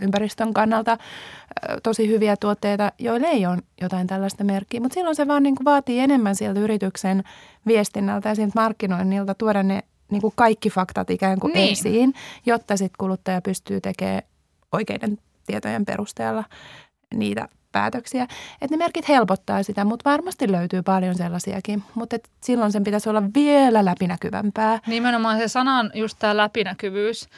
ympäristön 0.00 0.54
kannalta 0.54 0.98
tosi 1.82 2.08
hyviä 2.08 2.36
tuotteita, 2.36 2.92
joille 2.98 3.26
ei 3.26 3.46
ole 3.46 3.58
jotain 3.80 4.06
tällaista 4.06 4.44
merkkiä. 4.44 4.80
Mutta 4.80 4.94
silloin 4.94 5.16
se 5.16 5.28
vaan 5.28 5.42
niin 5.42 5.56
kuin 5.56 5.64
vaatii 5.64 6.00
enemmän 6.00 6.34
sieltä 6.34 6.60
yrityksen 6.60 7.22
viestinnältä 7.66 8.28
ja 8.28 8.34
sieltä 8.34 8.60
markkinoinnilta 8.60 9.34
tuoda 9.34 9.62
ne 9.62 9.82
niin 10.10 10.22
kuin 10.22 10.32
kaikki 10.36 10.70
faktat 10.70 11.10
ikään 11.10 11.40
kuin 11.40 11.52
niin. 11.52 11.72
esiin, 11.72 12.14
jotta 12.46 12.76
sitten 12.76 12.96
kuluttaja 12.98 13.42
pystyy 13.42 13.80
tekemään 13.80 14.22
oikeiden 14.72 15.18
tietojen 15.46 15.84
perusteella 15.84 16.44
niitä 17.14 17.48
päätöksiä. 17.72 18.22
Että 18.60 18.66
ne 18.70 18.76
merkit 18.76 19.08
helpottaa 19.08 19.62
sitä, 19.62 19.84
mutta 19.84 20.10
varmasti 20.10 20.52
löytyy 20.52 20.82
paljon 20.82 21.14
sellaisiakin. 21.14 21.82
Mutta 21.94 22.16
silloin 22.40 22.72
sen 22.72 22.84
pitäisi 22.84 23.08
olla 23.08 23.22
vielä 23.34 23.84
läpinäkyvämpää. 23.84 24.80
Nimenomaan 24.86 25.38
se 25.38 25.48
sana 25.48 25.78
on 25.78 25.90
just 25.94 26.18
tämä 26.18 26.36
läpinäkyvyys 26.36 27.28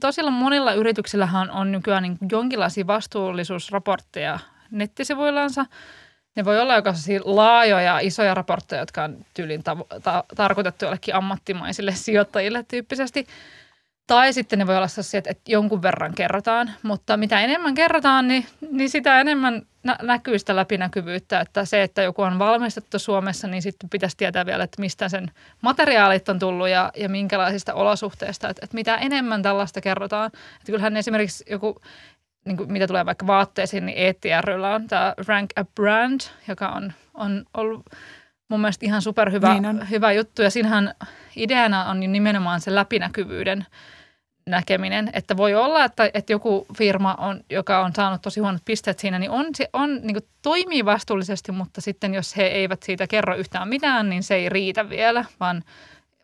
tosiaan 0.00 0.32
monilla 0.32 0.72
yrityksillähän 0.72 1.50
on 1.50 1.72
nykyään 1.72 2.02
niin 2.02 2.18
jonkinlaisia 2.30 2.86
vastuullisuusraportteja 2.86 4.38
nettisivuillansa. 4.70 5.66
Ne 6.36 6.44
voi 6.44 6.60
olla 6.60 6.76
joko 6.76 6.90
laajoja, 7.24 7.98
isoja 7.98 8.34
raportteja, 8.34 8.82
jotka 8.82 9.04
on 9.04 9.16
tyylin 9.34 9.62
ta- 9.62 9.76
ta- 10.02 10.24
tarkoitettu 10.36 10.84
jollekin 10.84 11.14
ammattimaisille 11.14 11.92
sijoittajille 11.94 12.64
tyyppisesti. 12.68 13.26
Tai 14.06 14.32
sitten 14.32 14.58
ne 14.58 14.66
voi 14.66 14.76
olla 14.76 14.88
sellaisia, 14.88 15.18
että, 15.18 15.30
että 15.30 15.52
jonkun 15.52 15.82
verran 15.82 16.14
kerrotaan, 16.14 16.70
mutta 16.82 17.16
mitä 17.16 17.40
enemmän 17.40 17.74
kerrotaan, 17.74 18.28
niin, 18.28 18.46
niin 18.70 18.90
sitä 18.90 19.20
enemmän 19.20 19.62
nä- 19.82 19.98
näkyy 20.02 20.38
sitä 20.38 20.56
läpinäkyvyyttä. 20.56 21.40
Että 21.40 21.64
se, 21.64 21.82
että 21.82 22.02
joku 22.02 22.22
on 22.22 22.38
valmistettu 22.38 22.98
Suomessa, 22.98 23.48
niin 23.48 23.62
sitten 23.62 23.90
pitäisi 23.90 24.16
tietää 24.16 24.46
vielä, 24.46 24.64
että 24.64 24.80
mistä 24.80 25.08
sen 25.08 25.30
materiaalit 25.60 26.28
on 26.28 26.38
tullut 26.38 26.68
ja, 26.68 26.92
ja 26.96 27.08
minkälaisista 27.08 27.74
olosuhteista. 27.74 28.48
Että, 28.48 28.60
että 28.64 28.74
mitä 28.74 28.96
enemmän 28.96 29.42
tällaista 29.42 29.80
kerrotaan. 29.80 30.26
Että 30.26 30.66
kyllähän 30.66 30.96
esimerkiksi 30.96 31.44
joku, 31.50 31.80
niin 32.44 32.56
kuin 32.56 32.72
mitä 32.72 32.86
tulee 32.86 33.06
vaikka 33.06 33.26
vaatteisiin, 33.26 33.86
niin 33.86 33.98
ETRllä 33.98 34.74
on 34.74 34.86
tämä 34.86 35.14
Rank 35.26 35.50
a 35.56 35.64
Brand, 35.64 36.20
joka 36.48 36.68
on, 36.68 36.92
on 37.14 37.44
ollut 37.54 37.86
mun 38.48 38.60
mielestä 38.60 38.86
ihan 38.86 39.02
superhyvä 39.02 39.60
niin 39.60 39.90
hyvä 39.90 40.12
juttu. 40.12 40.42
Ja 40.42 40.50
siinähän 40.50 40.94
ideana 41.36 41.84
on 41.84 42.00
nimenomaan 42.00 42.60
se 42.60 42.74
läpinäkyvyyden 42.74 43.66
näkeminen, 44.46 45.10
että 45.12 45.36
voi 45.36 45.54
olla, 45.54 45.84
että, 45.84 46.10
että 46.14 46.32
joku 46.32 46.66
firma, 46.78 47.14
on, 47.14 47.40
joka 47.50 47.84
on 47.84 47.92
saanut 47.94 48.22
tosi 48.22 48.40
huonot 48.40 48.62
pisteet 48.64 48.98
siinä, 48.98 49.18
niin, 49.18 49.30
on, 49.30 49.46
se 49.54 49.68
on, 49.72 49.94
niin 49.94 50.14
kuin 50.14 50.28
toimii 50.42 50.84
vastuullisesti, 50.84 51.52
mutta 51.52 51.80
sitten 51.80 52.14
jos 52.14 52.36
he 52.36 52.42
eivät 52.42 52.82
siitä 52.82 53.06
kerro 53.06 53.36
yhtään 53.36 53.68
mitään, 53.68 54.10
niin 54.10 54.22
se 54.22 54.34
ei 54.34 54.48
riitä 54.48 54.88
vielä, 54.88 55.24
vaan, 55.40 55.62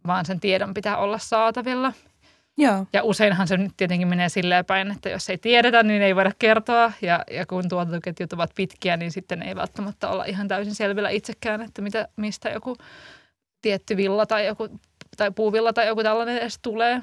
vaan 0.07 0.27
sen 0.27 0.41
tiedon 0.41 0.75
pitää 0.75 0.97
olla 0.97 1.19
saatavilla. 1.19 1.93
Joo. 2.59 2.87
Ja 2.93 3.03
useinhan 3.03 3.49
se 3.49 3.57
nyt 3.57 3.73
tietenkin 3.77 4.09
menee 4.09 4.29
silleen 4.29 4.65
päin, 4.65 4.91
että 4.91 5.09
jos 5.09 5.31
ei 5.31 5.39
tiedetä, 5.39 5.83
niin 5.83 6.03
ei 6.03 6.17
voida 6.17 6.33
kertoa. 6.39 6.93
Ja, 7.03 7.25
ja 7.31 7.47
kun 7.47 7.69
tuotantoketjut 7.69 8.33
ovat 8.33 8.51
pitkiä, 8.55 8.97
niin 8.97 9.11
sitten 9.11 9.43
ei 9.43 9.57
välttämättä 9.57 10.09
olla 10.09 10.25
ihan 10.25 10.49
täysin 10.49 10.75
selvillä 10.75 11.11
itsekään, 11.11 11.63
että 11.63 11.83
mitä, 11.83 12.09
mistä 12.17 12.49
joku 12.49 12.77
tietty 13.63 13.97
villa 13.97 14.27
tai, 14.27 14.47
joku, 14.47 14.69
tai 15.17 15.31
puuvilla 15.31 15.73
tai 15.73 15.87
joku 15.87 16.03
tällainen 16.03 16.39
edes 16.39 16.59
tulee. 16.63 17.01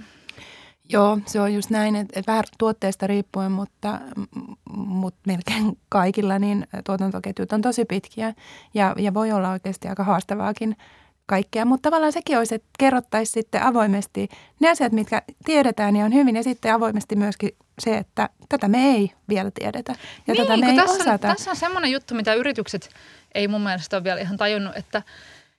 Joo, 0.89 1.19
se 1.25 1.41
on 1.41 1.53
just 1.53 1.69
näin, 1.69 1.95
että, 1.95 2.21
vähän 2.27 2.43
tuotteesta 2.57 3.07
riippuen, 3.07 3.51
mutta, 3.51 3.99
mutta 4.75 5.19
melkein 5.27 5.77
kaikilla 5.89 6.39
niin 6.39 6.67
tuotantoketjut 6.85 7.53
on 7.53 7.61
tosi 7.61 7.85
pitkiä 7.85 8.33
ja, 8.73 8.95
ja 8.97 9.13
voi 9.13 9.31
olla 9.31 9.51
oikeasti 9.51 9.87
aika 9.87 10.03
haastavaakin 10.03 10.75
kaikkea. 11.27 11.65
Mutta 11.65 11.89
tavallaan 11.89 12.13
sekin 12.13 12.37
olisi, 12.37 12.55
että 12.55 12.67
kerrottaisiin 12.79 13.33
sitten 13.33 13.63
avoimesti 13.63 14.29
ne 14.59 14.69
asiat, 14.69 14.91
mitkä 14.91 15.21
tiedetään 15.45 15.95
ja 15.95 16.05
on 16.05 16.13
hyvin 16.13 16.35
ja 16.35 16.43
sitten 16.43 16.73
avoimesti 16.73 17.15
myöskin 17.15 17.49
se, 17.79 17.97
että 17.97 18.29
tätä 18.49 18.67
me 18.67 18.77
ei 18.77 19.11
vielä 19.29 19.51
tiedetä 19.51 19.95
ja 20.27 20.33
niin, 20.33 20.47
tätä 20.47 20.57
me 20.57 20.69
ei 20.69 20.75
tässä, 20.75 21.01
osata. 21.01 21.27
On, 21.27 21.35
tässä 21.35 21.51
on 21.51 21.57
semmoinen 21.57 21.91
juttu, 21.91 22.15
mitä 22.15 22.33
yritykset 22.33 22.89
ei 23.35 23.47
mun 23.47 23.61
mielestä 23.61 23.97
ole 23.97 24.03
vielä 24.03 24.21
ihan 24.21 24.37
tajunnut, 24.37 24.77
että– 24.77 25.01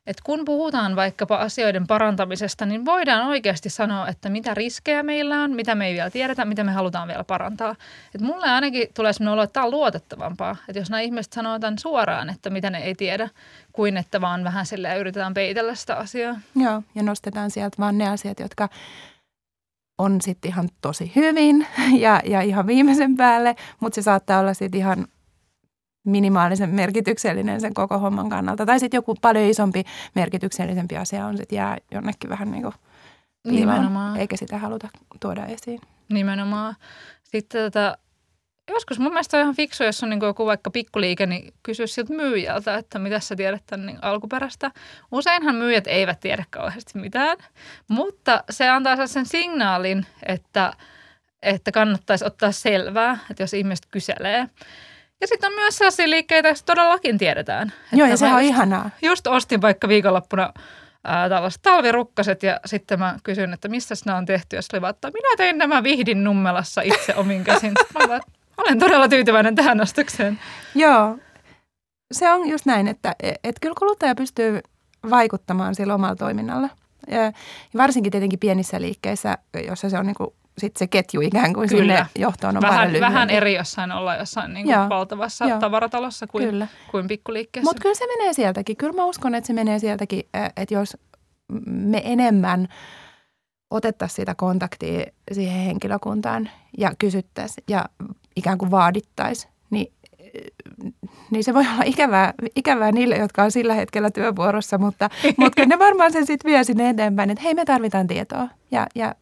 että 0.08 0.22
kun 0.24 0.44
puhutaan 0.44 0.96
vaikkapa 0.96 1.36
asioiden 1.36 1.86
parantamisesta, 1.86 2.66
niin 2.66 2.84
voidaan 2.84 3.26
oikeasti 3.26 3.70
sanoa, 3.70 4.08
että 4.08 4.28
mitä 4.28 4.54
riskejä 4.54 5.02
meillä 5.02 5.42
on, 5.42 5.52
mitä 5.52 5.74
me 5.74 5.86
ei 5.86 5.94
vielä 5.94 6.10
tiedetä, 6.10 6.44
mitä 6.44 6.64
me 6.64 6.72
halutaan 6.72 7.08
vielä 7.08 7.24
parantaa. 7.24 7.76
Et 8.14 8.20
mulle 8.20 8.46
ainakin 8.46 8.88
tulee 8.94 9.12
sellainen 9.12 9.32
olo, 9.32 9.42
että 9.42 9.52
tämä 9.52 9.66
on 9.66 9.72
luotettavampaa. 9.72 10.56
Että 10.68 10.78
jos 10.78 10.90
nämä 10.90 11.00
ihmiset 11.00 11.32
sanoo 11.32 11.58
tämän 11.58 11.78
suoraan, 11.78 12.30
että 12.30 12.50
mitä 12.50 12.70
ne 12.70 12.78
ei 12.78 12.94
tiedä, 12.94 13.28
kuin 13.72 13.96
että 13.96 14.20
vaan 14.20 14.44
vähän 14.44 14.66
sille 14.66 14.98
yritetään 14.98 15.34
peitellä 15.34 15.74
sitä 15.74 15.96
asiaa. 15.96 16.40
Joo, 16.56 16.82
ja 16.94 17.02
nostetaan 17.02 17.50
sieltä 17.50 17.76
vaan 17.78 17.98
ne 17.98 18.08
asiat, 18.08 18.40
jotka 18.40 18.68
on 19.98 20.20
sitten 20.20 20.48
ihan 20.48 20.68
tosi 20.80 21.12
hyvin 21.16 21.66
ja, 22.04 22.22
ja 22.24 22.40
ihan 22.40 22.66
viimeisen 22.66 23.16
päälle, 23.16 23.56
mutta 23.80 23.94
se 23.94 24.02
saattaa 24.02 24.40
olla 24.40 24.54
sitten 24.54 24.80
ihan 24.80 25.06
minimaalisen 26.10 26.70
merkityksellinen 26.70 27.60
sen 27.60 27.74
koko 27.74 27.98
homman 27.98 28.28
kannalta. 28.28 28.66
Tai 28.66 28.80
sitten 28.80 28.98
joku 28.98 29.14
paljon 29.20 29.44
isompi 29.44 29.84
merkityksellisempi 30.14 30.96
asia 30.96 31.26
on 31.26 31.36
sitten 31.36 31.56
jää 31.56 31.76
jonnekin 31.90 32.30
vähän 32.30 32.50
niin 32.50 32.62
kuin 32.62 32.74
piiloon, 33.42 34.16
eikä 34.16 34.36
sitä 34.36 34.58
haluta 34.58 34.88
tuoda 35.20 35.46
esiin. 35.46 35.80
Nimenomaan. 36.08 36.74
Sitten 37.24 37.64
tota, 37.64 37.98
joskus 38.68 38.98
mun 38.98 39.12
mielestä 39.12 39.36
on 39.36 39.42
ihan 39.42 39.56
fiksu, 39.56 39.84
jos 39.84 40.02
on 40.02 40.10
niin 40.10 40.20
joku 40.22 40.46
vaikka 40.46 40.70
pikkuliike, 40.70 41.26
niin 41.26 41.54
kysyä 41.62 41.86
siltä 41.86 42.14
myyjältä, 42.14 42.76
että 42.76 42.98
mitä 42.98 43.20
sä 43.20 43.36
tiedät 43.36 43.62
tämän 43.66 43.86
niin 43.86 43.98
alkuperäistä. 44.02 44.70
Useinhan 45.12 45.54
myyjät 45.54 45.86
eivät 45.86 46.20
tiedä 46.20 46.44
kauheasti 46.50 46.98
mitään, 46.98 47.38
mutta 47.88 48.44
se 48.50 48.68
antaa 48.68 49.06
sen 49.06 49.26
signaalin, 49.26 50.06
että, 50.26 50.72
että 51.42 51.72
kannattaisi 51.72 52.24
ottaa 52.24 52.52
selvää, 52.52 53.18
että 53.30 53.42
jos 53.42 53.54
ihmiset 53.54 53.86
kyselee. 53.90 54.48
Ja 55.20 55.26
sitten 55.26 55.50
on 55.52 55.56
myös 55.56 55.78
sellaisia 55.78 56.10
liikkeitä, 56.10 56.48
joista 56.48 56.66
todellakin 56.66 57.18
tiedetään. 57.18 57.72
Joo, 57.92 58.08
ja 58.08 58.16
se 58.16 58.26
on 58.26 58.32
just, 58.32 58.44
ihanaa. 58.44 58.90
Just 59.02 59.26
ostin 59.26 59.62
vaikka 59.62 59.88
viikonloppuna 59.88 60.52
ää, 61.04 61.28
tällaiset 61.28 61.62
talvirukkaset 61.62 62.42
ja 62.42 62.60
sitten 62.64 62.98
mä 62.98 63.18
kysyin, 63.22 63.52
että 63.52 63.68
missä 63.68 63.94
nämä 64.06 64.18
on 64.18 64.26
tehty. 64.26 64.56
Ja 64.56 64.62
se 64.62 64.68
oli 64.72 64.80
vaan, 64.80 64.90
että 64.90 65.10
minä 65.10 65.36
tein 65.36 65.58
nämä 65.58 65.82
Vihdin 65.82 66.24
nummelassa 66.24 66.80
itse 66.80 67.14
omin 67.14 67.44
käsin. 67.44 67.72
Mä 67.94 68.08
vaan, 68.08 68.20
olen 68.56 68.78
todella 68.78 69.08
tyytyväinen 69.08 69.54
tähän 69.54 69.80
ostokseen. 69.80 70.38
Joo, 70.74 71.18
se 72.12 72.30
on 72.30 72.48
just 72.48 72.66
näin, 72.66 72.88
että 72.88 73.14
et 73.44 73.56
kyllä 73.60 73.74
kuluttaja 73.78 74.14
pystyy 74.14 74.60
vaikuttamaan 75.10 75.74
sillä 75.74 75.94
omalla 75.94 76.16
toiminnalla. 76.16 76.68
Ja 77.10 77.32
varsinkin 77.76 78.12
tietenkin 78.12 78.38
pienissä 78.38 78.80
liikkeissä, 78.80 79.38
jossa 79.66 79.90
se 79.90 79.98
on 79.98 80.06
niin 80.06 80.16
sit 80.58 80.76
se 80.76 80.86
ketju 80.86 81.20
ikään 81.20 81.52
kuin 81.52 81.68
Kyllä. 81.68 81.96
sinne 81.96 82.06
johtoon 82.18 82.56
on 82.56 82.62
vähän, 82.62 82.86
paljon 82.86 83.00
Vähän 83.00 83.30
eri 83.30 83.54
jossain 83.54 83.92
olla 83.92 84.16
jossain 84.16 84.54
niin 84.54 84.66
kuin 84.66 84.88
valtavassa 84.88 85.46
Joo. 85.46 85.58
tavaratalossa 85.58 86.26
kuin, 86.26 86.50
kyllä. 86.50 86.66
kuin 86.90 87.08
pikkuliikkeessä. 87.08 87.70
Mutta 87.70 87.82
kyllä 87.82 87.94
se 87.94 88.06
menee 88.06 88.32
sieltäkin. 88.32 88.76
Kyllä 88.76 88.92
mä 88.92 89.04
uskon, 89.04 89.34
että 89.34 89.46
se 89.46 89.52
menee 89.52 89.78
sieltäkin, 89.78 90.22
että 90.56 90.74
jos 90.74 90.96
me 91.66 92.02
enemmän 92.04 92.68
otettaisiin 93.70 94.16
sitä 94.16 94.34
kontaktia 94.34 95.04
siihen 95.32 95.64
henkilökuntaan 95.64 96.50
ja 96.78 96.92
kysyttäisiin 96.98 97.64
ja 97.68 97.84
ikään 98.36 98.58
kuin 98.58 98.70
vaadittaisiin, 98.70 99.52
niin 99.70 99.92
niin 101.30 101.44
se 101.44 101.54
voi 101.54 101.64
olla 101.74 101.82
ikävää, 101.84 102.34
ikävää 102.56 102.92
niille, 102.92 103.16
jotka 103.16 103.42
on 103.42 103.50
sillä 103.50 103.74
hetkellä 103.74 104.10
työvuorossa, 104.10 104.78
mutta, 104.78 105.10
mutta 105.38 105.66
ne 105.66 105.78
varmaan 105.78 106.12
sen 106.12 106.26
sitten 106.26 106.50
vie 106.50 106.64
sinne 106.64 106.88
eteenpäin, 106.88 107.30
että 107.30 107.42
hei 107.42 107.54
me 107.54 107.64
tarvitaan 107.64 108.06
tietoa 108.06 108.48
ja, 108.70 108.86
ja 108.94 109.14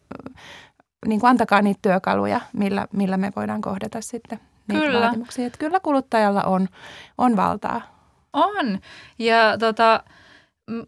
niin 1.07 1.19
kuin 1.19 1.29
antakaa 1.29 1.61
niitä 1.61 1.79
työkaluja, 1.81 2.41
millä, 2.53 2.87
millä 2.93 3.17
me 3.17 3.31
voidaan 3.35 3.61
kohdata 3.61 4.01
sitten 4.01 4.39
niitä 4.67 4.85
kyllä. 4.85 5.01
vaatimuksia. 5.01 5.47
Että 5.47 5.59
kyllä 5.59 5.79
kuluttajalla 5.79 6.43
on, 6.43 6.67
on 7.17 7.35
valtaa. 7.35 7.81
On. 8.33 8.79
Ja 9.19 9.57
tota, 9.59 10.03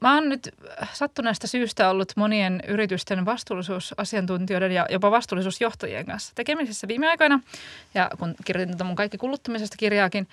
mä 0.02 0.14
oon 0.14 0.30
nyt 0.30 0.50
sattuneesta 0.94 1.48
syystä 1.48 1.90
ollut 1.90 2.14
monien 2.16 2.64
yritysten 2.68 3.26
vastuullisuusasiantuntijoiden 3.26 4.72
ja 4.72 4.86
jopa 4.90 5.12
vastuullisuusjohtajien 5.12 6.06
kanssa 6.06 6.32
tekemisessä 6.36 6.88
viime 6.88 7.10
aikoina. 7.10 7.40
Ja 7.94 8.12
kun 8.20 8.36
kirjoitin 8.46 8.74
tätä 8.74 8.84
mun 8.84 8.96
kaikki 8.96 9.18
kuluttamisesta 9.18 9.78
kirjaakin, 9.78 10.28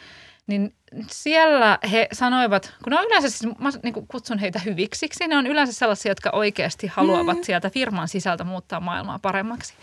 niin 0.47 0.75
siellä 1.11 1.79
he 1.93 2.09
sanoivat, 2.13 2.75
kun 2.85 2.91
ne 2.91 2.99
on 2.99 3.07
yleensä, 3.07 3.31
siis 3.31 3.55
mä 3.59 3.71
niin 3.83 4.07
kutsun 4.09 4.39
heitä 4.39 4.59
hyviksiksi, 4.59 5.29
ne 5.29 5.37
on 5.37 5.47
yleensä 5.47 5.73
sellaisia, 5.73 6.11
jotka 6.11 6.31
oikeasti 6.31 6.87
haluavat 6.87 7.37
mm. 7.37 7.43
sieltä 7.45 7.71
firman 7.71 8.09
sisältä 8.09 8.45
muuttaa 8.45 8.81
maailmaa 8.81 9.19
paremmaksi. 9.19 9.75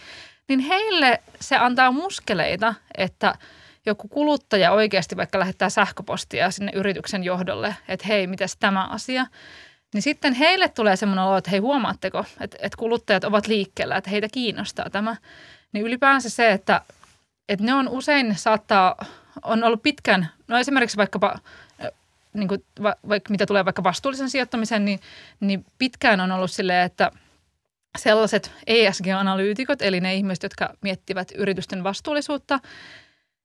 Niin 0.48 0.60
heille 0.60 1.20
se 1.40 1.58
antaa 1.58 1.92
muskeleita, 1.92 2.74
että 2.98 3.36
joku 3.86 4.08
kuluttaja 4.08 4.72
oikeasti 4.72 5.18
vaikka 5.18 5.40
lähettää 5.40 5.70
sähköpostia 5.70 6.52
sinne 6.52 6.72
yrityksen 6.76 7.24
johdolle, 7.24 7.76
että 7.88 8.08
hei, 8.08 8.28
mitäs 8.28 8.58
tämä 8.60 8.86
asia. 8.86 9.26
Niin 9.94 10.02
sitten 10.02 10.34
heille 10.34 10.70
tulee 10.70 10.96
semmoinen 10.96 11.26
olo, 11.26 11.38
että 11.38 11.52
hei 11.52 11.60
huomaatteko, 11.60 12.26
että, 12.40 12.58
että 12.62 12.78
kuluttajat 12.78 13.24
ovat 13.24 13.48
liikkeellä, 13.48 13.98
että 13.98 14.10
heitä 14.10 14.28
kiinnostaa 14.32 14.90
tämä. 14.90 15.16
Niin 15.74 15.86
ylipäänsä 15.86 16.30
se, 16.30 16.52
että, 16.52 16.82
että 17.50 17.66
ne 17.66 17.74
on 17.74 17.90
usein 17.90 18.36
saattaa 18.38 19.06
on 19.44 19.64
ollut 19.64 19.84
pitkän, 19.84 20.30
no 20.48 20.58
esimerkiksi 20.58 20.98
vaikkapa 20.98 21.40
niin 22.34 22.48
kuin, 22.48 22.66
va, 22.84 22.96
vaikka 23.10 23.32
mitä 23.32 23.46
tulee 23.46 23.66
vaikka 23.66 23.84
vastuullisen 23.84 24.30
sijoittamisen, 24.30 24.86
niin, 24.86 25.00
niin 25.40 25.66
pitkään 25.78 26.20
on 26.20 26.32
ollut 26.32 26.52
silleen, 26.52 26.86
että 26.86 27.12
sellaiset 27.98 28.52
ESG-analyytikot, 28.68 29.82
eli 29.82 30.00
ne 30.00 30.16
ihmiset, 30.16 30.44
jotka 30.44 30.74
miettivät 30.82 31.32
yritysten 31.36 31.84
vastuullisuutta 31.84 32.60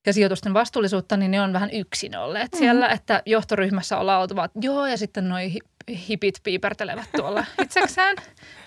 ja 0.06 0.12
sijoitusten 0.12 0.54
vastuullisuutta, 0.54 1.16
niin 1.16 1.30
ne 1.30 1.40
on 1.40 1.52
vähän 1.52 1.70
yksin 1.70 2.16
olleet 2.16 2.52
mm-hmm. 2.52 2.58
siellä, 2.58 2.88
että 2.88 3.22
johtoryhmässä 3.26 3.98
ollaan 3.98 4.22
oltu 4.22 4.37
vaan, 4.37 4.48
joo, 4.61 4.87
ja 4.87 4.98
sitten 4.98 5.28
noi 5.28 5.52
hipit 6.08 6.40
piipertelevät 6.42 7.08
tuolla 7.16 7.44
itsekseen. 7.62 8.16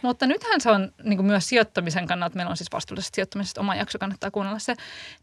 Mutta 0.01 0.27
nythän 0.27 0.61
se 0.61 0.71
on 0.71 0.91
niin 1.03 1.25
myös 1.25 1.49
sijoittamisen 1.49 2.07
kannalta, 2.07 2.35
meillä 2.35 2.49
on 2.49 2.57
siis 2.57 2.71
vastuullisesta 2.73 3.15
sijoittamisesta 3.15 3.61
oma 3.61 3.75
jakso, 3.75 3.99
kannattaa 3.99 4.31
kuunnella 4.31 4.59
se, 4.59 4.73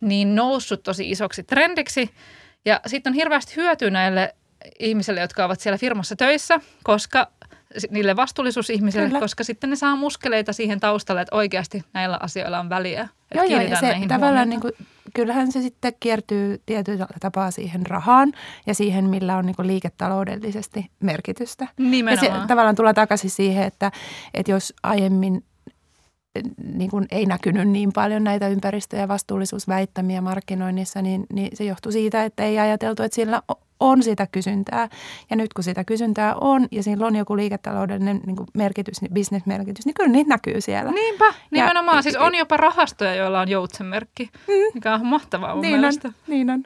niin 0.00 0.34
noussut 0.34 0.82
tosi 0.82 1.10
isoksi 1.10 1.42
trendiksi. 1.42 2.10
Ja 2.64 2.80
sitten 2.86 3.10
on 3.10 3.14
hirveästi 3.14 3.56
hyötyä 3.56 3.90
näille 3.90 4.34
ihmisille, 4.78 5.20
jotka 5.20 5.44
ovat 5.44 5.60
siellä 5.60 5.78
firmassa 5.78 6.16
töissä, 6.16 6.60
koska 6.84 7.30
niille 7.90 8.16
vastuullisuusihmisille, 8.16 9.06
Kyllä. 9.06 9.20
koska 9.20 9.44
sitten 9.44 9.70
ne 9.70 9.76
saa 9.76 9.96
muskeleita 9.96 10.52
siihen 10.52 10.80
taustalle, 10.80 11.20
että 11.20 11.36
oikeasti 11.36 11.84
näillä 11.92 12.18
asioilla 12.20 12.58
on 12.58 12.68
väliä. 12.68 13.08
Joo, 13.34 13.44
joo, 13.44 13.60
ja 13.60 13.80
se 13.80 13.94
tavallaan 14.08 14.48
niin 14.48 14.60
kuin, 14.60 14.72
kyllähän 15.14 15.52
se 15.52 15.62
sitten 15.62 15.92
kiertyy 16.00 16.62
tietyllä 16.66 17.06
tapaa 17.20 17.50
siihen 17.50 17.86
rahaan 17.86 18.32
ja 18.66 18.74
siihen, 18.74 19.04
millä 19.04 19.36
on 19.36 19.46
niin 19.46 19.56
liiketaloudellisesti 19.62 20.90
merkitystä. 21.00 21.68
Nimenomaan. 21.78 22.34
Ja 22.34 22.40
se 22.40 22.46
tavallaan 22.48 22.76
tulee 22.76 22.94
takaisin 22.94 23.30
siihen, 23.30 23.64
että, 23.64 23.92
että 24.34 24.52
jos 24.52 24.74
aiemmin 24.82 25.44
niin 26.74 26.90
kuin 26.90 27.06
ei 27.10 27.26
näkynyt 27.26 27.68
niin 27.68 27.90
paljon 27.94 28.24
näitä 28.24 28.48
ympäristö- 28.48 28.96
ja 28.96 29.08
vastuullisuusväittämiä 29.08 30.20
markkinoinnissa, 30.20 31.02
niin, 31.02 31.26
niin 31.32 31.56
se 31.56 31.64
johtuu 31.64 31.92
siitä, 31.92 32.24
että 32.24 32.42
ei 32.42 32.58
ajateltu, 32.58 33.02
että 33.02 33.14
sillä 33.14 33.42
on 33.80 34.02
sitä 34.02 34.26
kysyntää. 34.32 34.88
Ja 35.30 35.36
nyt 35.36 35.54
kun 35.54 35.64
sitä 35.64 35.84
kysyntää 35.84 36.34
on 36.34 36.68
ja 36.70 36.82
sillä 36.82 37.06
on 37.06 37.16
joku 37.16 37.36
liiketaloudellinen 37.36 38.20
niin 38.26 38.36
kuin 38.36 38.46
merkitys, 38.54 39.02
niin 39.02 39.14
bisnesmerkitys, 39.14 39.86
niin 39.86 39.94
kyllä 39.94 40.12
niitä 40.12 40.28
näkyy 40.28 40.60
siellä. 40.60 40.92
Niinpä, 40.92 41.34
nimenomaan. 41.50 41.98
Ja, 41.98 42.02
siis 42.02 42.16
on 42.16 42.34
jopa 42.34 42.56
rahastoja, 42.56 43.14
joilla 43.14 43.40
on 43.40 43.48
joutsenmerkki, 43.48 44.30
mm, 44.48 44.74
mikä 44.74 44.94
on 44.94 45.06
mahtavaa 45.06 45.54
mun 45.54 45.62
niin 45.62 45.72
mielestä. 45.72 46.08
On, 46.08 46.14
niin 46.26 46.50
on. 46.50 46.62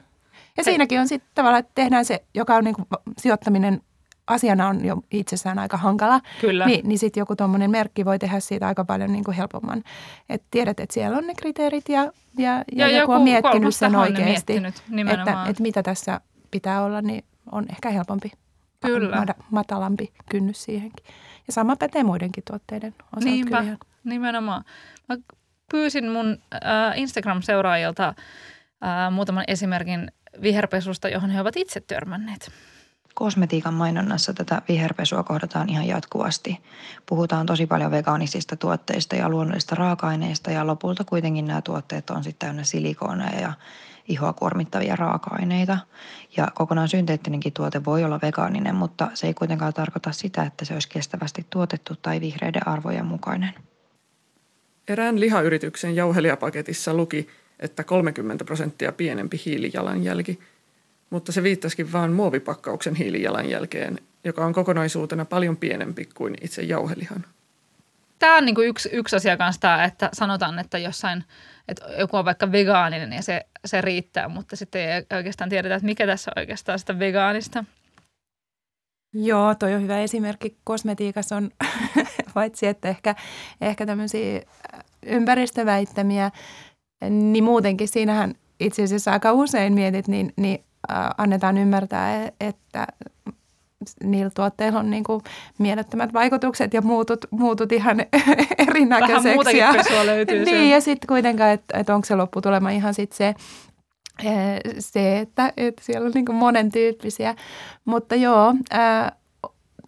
Ja 0.57 0.61
Ei. 0.61 0.63
siinäkin 0.63 0.99
on 0.99 1.07
sitten 1.07 1.31
tavallaan, 1.35 1.59
että 1.59 1.71
tehdään 1.75 2.05
se, 2.05 2.23
joka 2.33 2.55
on 2.55 2.63
niin 2.63 2.75
kuin 2.75 2.87
sijoittaminen 3.17 3.81
asiana 4.27 4.67
on 4.67 4.85
jo 4.85 5.01
itsessään 5.11 5.59
aika 5.59 5.77
hankala, 5.77 6.21
Kyllä. 6.41 6.65
niin, 6.65 6.87
niin 6.87 6.99
sitten 6.99 7.21
joku 7.21 7.35
tuommoinen 7.35 7.71
merkki 7.71 8.05
voi 8.05 8.19
tehdä 8.19 8.39
siitä 8.39 8.67
aika 8.67 8.85
paljon 8.85 9.11
niin 9.11 9.23
kuin 9.23 9.37
helpomman. 9.37 9.83
Että 10.29 10.47
tiedät, 10.51 10.79
että 10.79 10.93
siellä 10.93 11.17
on 11.17 11.27
ne 11.27 11.33
kriteerit 11.35 11.89
ja, 11.89 12.03
ja, 12.03 12.11
ja, 12.37 12.63
ja 12.87 12.99
joku 12.99 13.11
on 13.11 13.21
miettinyt 13.21 13.75
sen 13.75 13.95
oikeasti, 13.95 14.57
että, 14.57 15.43
että 15.49 15.63
mitä 15.63 15.83
tässä 15.83 16.21
pitää 16.51 16.83
olla, 16.83 17.01
niin 17.01 17.23
on 17.51 17.65
ehkä 17.69 17.89
helpompi. 17.89 18.31
Kyllä. 18.85 19.25
Matalampi 19.51 20.13
kynnys 20.29 20.63
siihenkin. 20.63 21.05
Ja 21.47 21.53
sama 21.53 21.75
pätee 21.75 22.03
muidenkin 22.03 22.43
tuotteiden 22.49 22.95
osalta. 22.97 23.25
Niinpä, 23.25 23.61
kyllä. 23.61 23.77
nimenomaan. 24.03 24.63
Mä 25.09 25.17
pyysin 25.71 26.11
mun 26.11 26.37
äh, 26.53 26.99
Instagram-seuraajilta 26.99 28.07
äh, 28.07 29.11
muutaman 29.11 29.43
esimerkin 29.47 30.11
viherpesusta, 30.41 31.09
johon 31.09 31.29
he 31.29 31.41
ovat 31.41 31.57
itse 31.57 31.79
törmänneet. 31.79 32.51
Kosmetiikan 33.13 33.73
mainonnassa 33.73 34.33
tätä 34.33 34.61
viherpesua 34.67 35.23
kohdataan 35.23 35.69
ihan 35.69 35.87
jatkuvasti. 35.87 36.59
Puhutaan 37.05 37.45
tosi 37.45 37.65
paljon 37.65 37.91
vegaanisista 37.91 38.55
tuotteista 38.55 39.15
ja 39.15 39.29
luonnollisista 39.29 39.75
raaka-aineista 39.75 40.51
ja 40.51 40.67
lopulta 40.67 41.03
kuitenkin 41.03 41.45
nämä 41.45 41.61
tuotteet 41.61 42.09
on 42.09 42.23
sitten 42.23 42.47
täynnä 42.47 42.63
silikooneja 42.63 43.41
ja 43.41 43.53
ihoa 44.07 44.33
kuormittavia 44.33 44.95
raaka-aineita. 44.95 45.77
Ja 46.37 46.47
kokonaan 46.55 46.87
synteettinenkin 46.87 47.53
tuote 47.53 47.85
voi 47.85 48.03
olla 48.03 48.19
vegaaninen, 48.21 48.75
mutta 48.75 49.11
se 49.13 49.27
ei 49.27 49.33
kuitenkaan 49.33 49.73
tarkoita 49.73 50.11
sitä, 50.11 50.43
että 50.43 50.65
se 50.65 50.73
olisi 50.73 50.89
kestävästi 50.89 51.45
tuotettu 51.49 51.95
tai 52.01 52.21
vihreiden 52.21 52.67
arvojen 52.67 53.05
mukainen. 53.05 53.53
Erään 54.87 55.19
lihayrityksen 55.19 55.95
jauhelijapaketissa 55.95 56.93
luki, 56.93 57.27
että 57.59 57.83
30 57.83 58.45
prosenttia 58.45 58.91
pienempi 58.91 59.41
hiilijalanjälki, 59.45 60.39
mutta 61.13 61.31
se 61.31 61.43
viittasikin 61.43 61.91
vain 61.91 62.11
muovipakkauksen 62.11 62.95
hiilijalanjälkeen, 62.95 63.99
joka 64.23 64.45
on 64.45 64.53
kokonaisuutena 64.53 65.25
paljon 65.25 65.57
pienempi 65.57 66.09
kuin 66.13 66.35
itse 66.41 66.61
jauhelihan. 66.61 67.25
Tämä 68.19 68.37
on 68.37 68.45
niin 68.45 68.55
kuin 68.55 68.67
yksi, 68.67 68.89
yksi 68.93 69.15
asia 69.15 69.37
kanssa 69.37 69.61
tämä, 69.61 69.83
että 69.83 70.09
sanotaan, 70.13 70.59
että 70.59 70.77
jossain, 70.77 71.23
että 71.67 71.85
joku 71.99 72.17
on 72.17 72.25
vaikka 72.25 72.51
vegaaninen 72.51 73.13
ja 73.13 73.21
se, 73.21 73.45
se 73.65 73.81
riittää, 73.81 74.27
mutta 74.27 74.55
sitten 74.55 74.81
ei 74.81 75.17
oikeastaan 75.17 75.49
tiedetä, 75.49 75.75
että 75.75 75.85
mikä 75.85 76.07
tässä 76.07 76.31
on 76.35 76.41
oikeastaan 76.41 76.79
sitä 76.79 76.99
vegaanista. 76.99 77.63
Joo, 79.13 79.55
toi 79.55 79.73
on 79.73 79.81
hyvä 79.81 79.99
esimerkki. 79.99 80.57
Kosmetiikassa 80.63 81.35
on 81.35 81.51
paitsi, 82.33 82.67
että 82.67 82.89
ehkä, 82.89 83.15
ehkä 83.61 83.85
tämmöisiä 83.85 84.41
ympäristöväittämiä, 85.05 86.31
niin 87.09 87.43
muutenkin 87.43 87.87
siinähän 87.87 88.35
itse 88.59 88.83
asiassa 88.83 89.11
aika 89.11 89.33
usein 89.33 89.73
mietit, 89.73 90.07
niin, 90.07 90.33
niin 90.35 90.59
äh, 90.59 90.72
annetaan 91.17 91.57
ymmärtää, 91.57 92.23
e, 92.23 92.33
että 92.39 92.87
niillä 94.03 94.31
tuotteilla 94.35 94.79
on 94.79 94.89
niin 94.89 95.03
kuin 95.03 95.21
mielettömät 95.57 96.13
vaikutukset 96.13 96.73
ja 96.73 96.81
muutut, 96.81 97.25
muutut 97.31 97.71
ihan 97.71 97.99
erinäköiseksi. 98.67 99.23
Vähän 99.23 99.73
muutakin 99.73 100.05
löytyy. 100.05 100.45
Niin, 100.45 100.69
ja 100.69 100.81
sitten 100.81 101.07
kuitenkaan, 101.07 101.49
että, 101.49 101.79
että 101.79 101.95
onko 101.95 102.05
se 102.05 102.15
lopputulema 102.15 102.69
ihan 102.69 102.93
sitten 102.93 103.17
se, 103.17 103.35
e, 104.23 104.31
se, 104.79 105.19
että, 105.19 105.53
että 105.57 105.83
siellä 105.85 106.05
on 106.05 106.11
niin 106.15 106.25
kuin 106.25 106.35
monen 106.35 106.71
tyyppisiä. 106.71 107.35
Mutta 107.85 108.15
joo, 108.15 108.53
ää, 108.71 109.11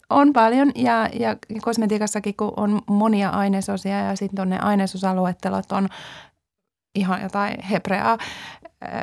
on 0.09 0.33
paljon 0.33 0.71
ja, 0.75 1.09
ja 1.13 1.35
kosmetiikassakin, 1.61 2.35
kun 2.35 2.53
on 2.57 2.81
monia 2.87 3.29
ainesosia 3.29 3.97
ja 3.97 4.15
sitten 4.15 4.49
ne 4.49 4.59
ainesosaluettelot 4.59 5.71
on 5.71 5.89
ihan 6.95 7.21
jotain 7.21 7.63
hebreaa, 7.63 8.17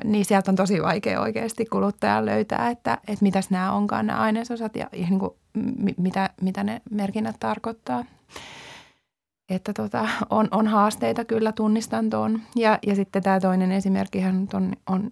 niin 0.04 0.24
sieltä 0.24 0.50
on 0.50 0.56
tosi 0.56 0.82
vaikea 0.82 1.20
oikeasti 1.20 1.66
kuluttajan 1.66 2.26
löytää, 2.26 2.70
että, 2.70 2.98
että 3.08 3.22
mitäs 3.22 3.50
nämä 3.50 3.72
onkaan 3.72 4.06
nämä 4.06 4.20
ainesosat 4.20 4.76
ja 4.76 4.86
niin 4.92 5.18
kuin, 5.18 5.30
mitä, 5.96 6.30
mitä 6.40 6.64
ne 6.64 6.82
merkinnät 6.90 7.36
tarkoittaa. 7.40 8.04
Että 9.48 9.72
tota, 9.72 10.08
on, 10.30 10.48
on 10.50 10.66
haasteita 10.66 11.24
kyllä, 11.24 11.52
tunnistan 11.52 12.10
tuon. 12.10 12.40
Ja, 12.56 12.78
ja 12.86 12.94
sitten 12.94 13.22
tämä 13.22 13.40
toinen 13.40 13.72
esimerkkihän 13.72 14.48
on, 14.54 14.72
on 14.86 15.10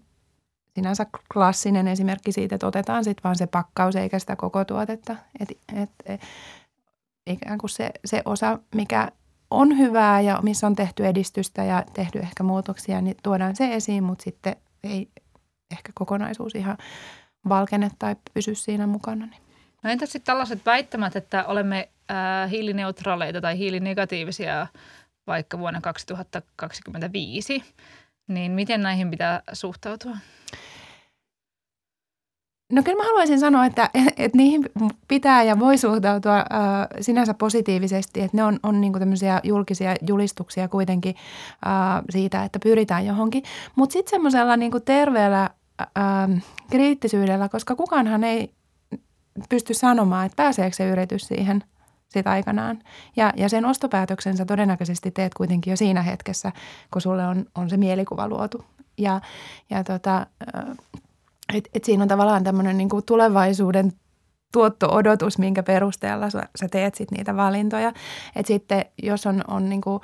sinänsä 0.75 1.07
klassinen 1.33 1.89
esimerkki 1.89 2.33
siitä, 2.33 2.55
että 2.55 2.67
otetaan 2.67 3.05
sitten 3.05 3.25
vaan 3.25 3.37
se 3.37 3.47
pakkaus 3.47 3.97
eikä 3.97 4.19
sitä 4.19 4.37
koko 4.37 4.65
tuotetta. 4.65 5.17
Et, 5.41 5.51
et, 5.75 5.91
et, 6.07 6.21
ikään 7.27 7.59
kuin 7.59 7.71
se, 7.71 7.91
se 8.05 8.23
osa, 8.25 8.59
mikä 8.75 9.09
on 9.51 9.79
hyvää 9.79 10.21
ja 10.21 10.41
missä 10.43 10.67
on 10.67 10.77
tehty 10.77 11.07
edistystä 11.07 11.65
ja 11.65 11.85
tehty 11.93 12.19
ehkä 12.19 12.43
muutoksia, 12.43 13.01
niin 13.01 13.17
tuodaan 13.23 13.57
se 13.57 13.75
esiin, 13.75 14.05
mutta 14.05 14.25
sitten 14.25 14.57
ei 14.85 15.09
ehkä 15.71 15.93
kokonaisuus 15.95 16.55
ihan 16.55 16.79
valkene 17.49 17.91
tai 17.99 18.17
pysy 18.35 18.55
siinä 18.55 18.87
mukana. 18.87 19.27
Niin. 19.27 19.43
No 19.83 19.91
entä 19.91 20.07
sitten 20.07 20.27
tällaiset 20.27 20.67
väittämät, 20.67 21.17
että 21.17 21.45
olemme 21.45 21.89
äh, 22.11 22.51
hiilineutraaleita 22.51 23.41
tai 23.41 23.59
hiilinegatiivisia 23.59 24.67
vaikka 25.27 25.59
vuonna 25.59 25.81
2025, 25.81 27.65
niin 28.29 28.53
miten 28.53 28.83
näihin 28.83 29.11
pitää 29.11 29.43
suhtautua? 29.53 30.17
No 32.71 32.83
kyllä 32.83 32.97
mä 32.97 33.05
haluaisin 33.05 33.41
sanoa, 33.41 33.67
että, 33.67 33.91
että 34.17 34.39
niihin 34.39 34.65
pitää 35.09 35.43
ja 35.43 35.59
voi 35.59 35.79
suhtautua 35.79 36.37
äh, 36.39 36.45
sinänsä 37.01 37.35
positiivisesti, 37.35 38.21
että 38.21 38.37
ne 38.37 38.45
on, 38.45 38.59
on 38.63 38.81
niin 38.81 38.93
tämmöisiä 38.93 39.41
julkisia 39.45 39.95
julistuksia 40.07 40.69
kuitenkin 40.69 41.15
äh, 41.67 42.03
siitä, 42.11 42.45
että 42.45 42.59
pyritään 42.59 43.07
johonkin. 43.07 43.43
Mutta 43.77 43.93
sitten 43.93 44.11
semmoisella 44.11 44.57
niin 44.57 44.73
terveellä 44.85 45.51
äh, 45.81 46.43
kriittisyydellä, 46.71 47.49
koska 47.49 47.77
kukaanhan 47.77 48.25
ei 48.25 48.55
pysty 49.49 49.75
sanomaan, 49.75 50.27
että 50.27 50.37
pääseekö 50.37 50.77
se 50.77 50.89
yritys 50.89 51.23
siihen 51.23 51.65
sit 52.09 52.27
aikanaan. 52.27 52.79
Ja, 53.17 53.33
ja 53.37 53.49
sen 53.49 53.65
ostopäätöksensä 53.65 54.45
todennäköisesti 54.45 55.11
teet 55.11 55.35
kuitenkin 55.35 55.71
jo 55.71 55.77
siinä 55.77 56.03
hetkessä, 56.03 56.53
kun 56.93 57.03
sulle 57.03 57.27
on, 57.27 57.47
on 57.55 57.71
se 57.71 57.77
mielikuva 57.77 58.29
luotu. 58.29 58.65
Ja, 58.99 59.21
ja 59.71 59.85
tota, 59.85 60.27
äh, 60.57 60.77
et, 61.55 61.69
et 61.75 61.85
siinä 61.85 62.03
on 62.03 62.09
tavallaan 62.09 62.45
tämmöinen 62.45 62.79
niin 62.79 62.89
kuin 62.89 63.05
tulevaisuuden 63.07 63.93
tuotto-odotus, 64.53 65.39
minkä 65.39 65.63
perusteella 65.63 66.31
sä, 66.31 66.43
sä 66.57 66.69
teet 66.69 66.95
sit 66.95 67.11
niitä 67.11 67.37
valintoja. 67.37 67.93
Et 68.37 68.47
sitten 68.47 68.85
jos 69.03 69.27
on, 69.27 69.45
on 69.49 69.69
niin 69.69 69.81
kuin 69.81 70.01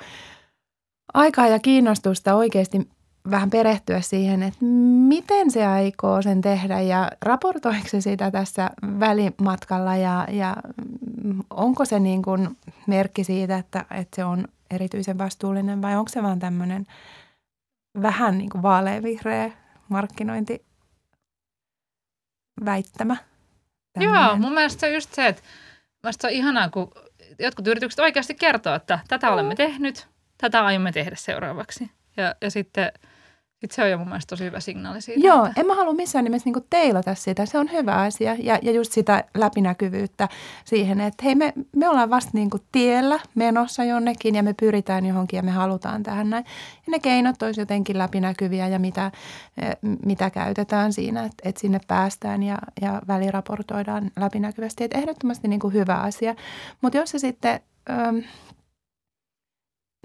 aikaa 1.13 1.47
ja 1.47 1.59
kiinnostusta 1.59 2.35
oikeasti 2.35 2.89
vähän 3.31 3.49
perehtyä 3.49 4.01
siihen, 4.01 4.43
että 4.43 4.65
miten 5.07 5.51
se 5.51 5.65
aikoo 5.65 6.21
sen 6.21 6.41
tehdä 6.41 6.81
ja 6.81 7.11
raportoiko 7.21 7.87
se 7.87 8.01
sitä 8.01 8.31
tässä 8.31 8.69
välimatkalla 8.99 9.95
ja, 9.95 10.27
ja 10.31 10.55
onko 11.49 11.85
se 11.85 11.99
niin 11.99 12.21
kuin 12.21 12.57
merkki 12.87 13.23
siitä, 13.23 13.57
että, 13.57 13.85
että 13.91 14.15
se 14.15 14.25
on 14.25 14.47
erityisen 14.71 15.17
vastuullinen 15.17 15.81
vai 15.81 15.95
onko 15.95 16.09
se 16.09 16.23
vaan 16.23 16.39
tämmöinen 16.39 16.85
vähän 18.01 18.37
niin 18.37 18.49
kuin 18.49 18.61
vaaleanvihreä 18.61 19.51
markkinointi 19.89 20.65
väittämä. 22.65 23.17
Tämmöinen. 23.93 24.25
Joo, 24.25 24.37
mun 24.37 24.53
mielestä 24.53 24.79
se 24.79 24.87
on 24.87 24.93
just 24.93 25.13
se, 25.13 25.27
että 25.27 25.41
se 26.11 26.27
on 26.27 26.33
ihanaa, 26.33 26.69
kun 26.69 26.91
jotkut 27.39 27.67
yritykset 27.67 27.99
oikeasti 27.99 28.35
kertoo, 28.35 28.75
että 28.75 28.99
tätä 29.07 29.31
olemme 29.31 29.55
tehnyt, 29.55 30.07
tätä 30.37 30.65
aiomme 30.65 30.91
tehdä 30.91 31.15
seuraavaksi. 31.15 31.91
Ja, 32.17 32.35
ja 32.41 32.51
sitten– 32.51 32.91
sitten 33.61 33.75
se 33.75 33.83
on 33.83 33.91
jo 33.91 33.97
mun 33.97 34.07
mielestä 34.07 34.29
tosi 34.29 34.43
hyvä 34.43 34.59
signaali 34.59 35.01
siitä. 35.01 35.27
Joo, 35.27 35.45
että... 35.45 35.61
en 35.61 35.67
mä 35.67 35.75
halua 35.75 35.93
missään 35.93 36.23
nimessä 36.23 36.47
niinku 36.47 36.65
teilata 36.69 37.15
sitä. 37.15 37.45
Se 37.45 37.57
on 37.57 37.71
hyvä 37.71 37.95
asia 37.95 38.35
ja, 38.39 38.59
ja 38.61 38.71
just 38.71 38.91
sitä 38.91 39.23
läpinäkyvyyttä 39.37 40.29
siihen, 40.65 41.01
että 41.01 41.23
hei 41.23 41.35
me, 41.35 41.53
me 41.75 41.89
ollaan 41.89 42.09
vasta 42.09 42.31
niinku 42.33 42.59
tiellä 42.71 43.19
menossa 43.35 43.83
jonnekin 43.83 44.35
ja 44.35 44.43
me 44.43 44.53
pyritään 44.53 45.05
johonkin 45.05 45.37
ja 45.37 45.43
me 45.43 45.51
halutaan 45.51 46.03
tähän 46.03 46.29
näin. 46.29 46.45
Ja 46.75 46.91
ne 46.91 46.99
keinot 46.99 47.41
olisi 47.41 47.61
jotenkin 47.61 47.97
läpinäkyviä 47.97 48.67
ja 48.67 48.79
mitä, 48.79 49.11
eh, 49.61 49.77
mitä 50.05 50.29
käytetään 50.29 50.93
siinä, 50.93 51.23
että, 51.23 51.49
että 51.49 51.61
sinne 51.61 51.79
päästään 51.87 52.43
ja, 52.43 52.57
ja 52.81 53.01
väliraportoidaan 53.07 54.11
läpinäkyvästi. 54.19 54.83
Että 54.83 54.97
ehdottomasti 54.97 55.47
niinku 55.47 55.69
hyvä 55.69 55.95
asia. 55.95 56.35
Mutta 56.81 56.97
jos 56.97 57.09
se 57.09 57.19
sitten... 57.19 57.59
Öö, 57.89 58.21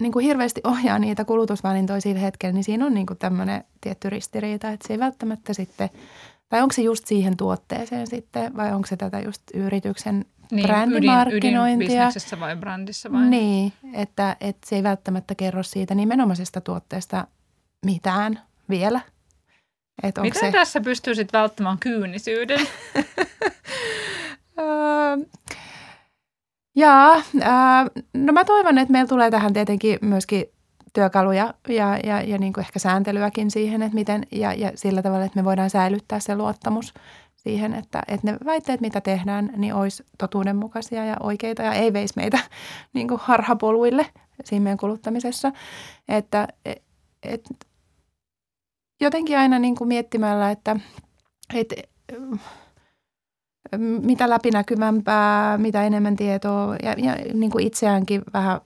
niin 0.03 0.11
kuin 0.11 0.25
hirveästi 0.25 0.61
ohjaa 0.63 0.99
niitä 0.99 1.25
kulutusvalintoja 1.25 2.01
sillä 2.01 2.19
hetkellä, 2.19 2.53
niin 2.53 2.63
siinä 2.63 2.85
on 2.85 2.93
niin 2.93 3.05
kuin 3.05 3.19
tämmöinen 3.19 3.63
tietty 3.81 4.09
ristiriita, 4.09 4.69
että 4.69 4.87
se 4.87 4.93
ei 4.93 4.99
välttämättä 4.99 5.53
sitten, 5.53 5.89
tai 6.49 6.61
onko 6.61 6.73
se 6.73 6.81
just 6.81 7.07
siihen 7.07 7.37
tuotteeseen 7.37 8.07
sitten, 8.07 8.57
vai 8.57 8.73
onko 8.73 8.87
se 8.87 8.97
tätä 8.97 9.19
just 9.19 9.41
yrityksen 9.53 10.25
niin, 10.51 10.65
brändimarkkinointia. 10.65 12.09
Ydin, 12.09 12.39
vai 12.39 12.55
brändissä 12.55 13.11
vai? 13.11 13.25
Niin, 13.29 13.73
että, 13.93 14.37
että 14.41 14.69
se 14.69 14.75
ei 14.75 14.83
välttämättä 14.83 15.35
kerro 15.35 15.63
siitä 15.63 15.95
nimenomaisesta 15.95 16.61
tuotteesta 16.61 17.27
mitään 17.85 18.39
vielä. 18.69 19.01
Että 20.03 20.21
Miten 20.21 20.39
se... 20.39 20.51
tässä 20.51 20.81
pystyy 20.81 21.15
sitten 21.15 21.39
välttämään 21.39 21.77
kyynisyyden? 21.79 22.59
Jaa, 26.75 27.21
ää, 27.41 27.87
no 28.13 28.33
mä 28.33 28.45
toivon, 28.45 28.77
että 28.77 28.91
meillä 28.91 29.07
tulee 29.07 29.31
tähän 29.31 29.53
tietenkin 29.53 29.97
myöskin 30.01 30.45
työkaluja 30.93 31.53
ja, 31.69 31.97
ja, 32.03 32.21
ja 32.21 32.37
niin 32.37 32.53
kuin 32.53 32.65
ehkä 32.65 32.79
sääntelyäkin 32.79 33.51
siihen, 33.51 33.81
että 33.81 33.95
miten, 33.95 34.27
ja, 34.31 34.53
ja 34.53 34.71
sillä 34.75 35.01
tavalla, 35.01 35.25
että 35.25 35.39
me 35.39 35.45
voidaan 35.45 35.69
säilyttää 35.69 36.19
se 36.19 36.35
luottamus 36.35 36.93
siihen, 37.35 37.73
että, 37.73 38.03
että 38.07 38.31
ne 38.31 38.37
väitteet, 38.45 38.81
mitä 38.81 39.01
tehdään, 39.01 39.49
niin 39.57 39.73
olisi 39.73 40.03
totuudenmukaisia 40.17 41.05
ja 41.05 41.17
oikeita 41.19 41.61
ja 41.61 41.73
ei 41.73 41.93
veisi 41.93 42.13
meitä 42.15 42.39
niin 42.93 43.07
kuin 43.07 43.21
harhapoluille 43.23 44.05
siinä 44.43 44.63
meidän 44.63 44.77
kuluttamisessa. 44.77 45.51
Että 46.07 46.47
et, 46.65 46.83
et, 47.23 47.41
jotenkin 49.01 49.37
aina 49.37 49.59
niin 49.59 49.75
kuin 49.75 49.87
miettimällä, 49.87 50.51
että 50.51 50.75
et, 51.53 51.73
mitä 53.77 54.29
läpinäkyvämpää, 54.29 55.57
mitä 55.57 55.83
enemmän 55.83 56.15
tietoa 56.15 56.75
ja, 56.83 56.95
ja 56.97 57.15
niin 57.33 57.51
kuin 57.51 57.67
itseäänkin 57.67 58.21
vähän 58.33 58.61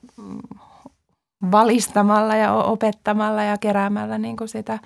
valistamalla 1.50 2.36
ja 2.36 2.52
opettamalla 2.52 3.42
ja 3.42 3.58
keräämällä 3.58 4.18
niin 4.18 4.36
kuin 4.36 4.48
sitä 4.48 4.78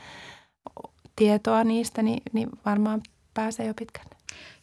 tietoa 1.17 1.65
niistä, 1.65 2.03
niin, 2.03 2.23
niin 2.33 2.49
varmaan 2.65 3.01
pääsee 3.35 3.67
jo 3.67 3.75
pitkälle. 3.75 4.17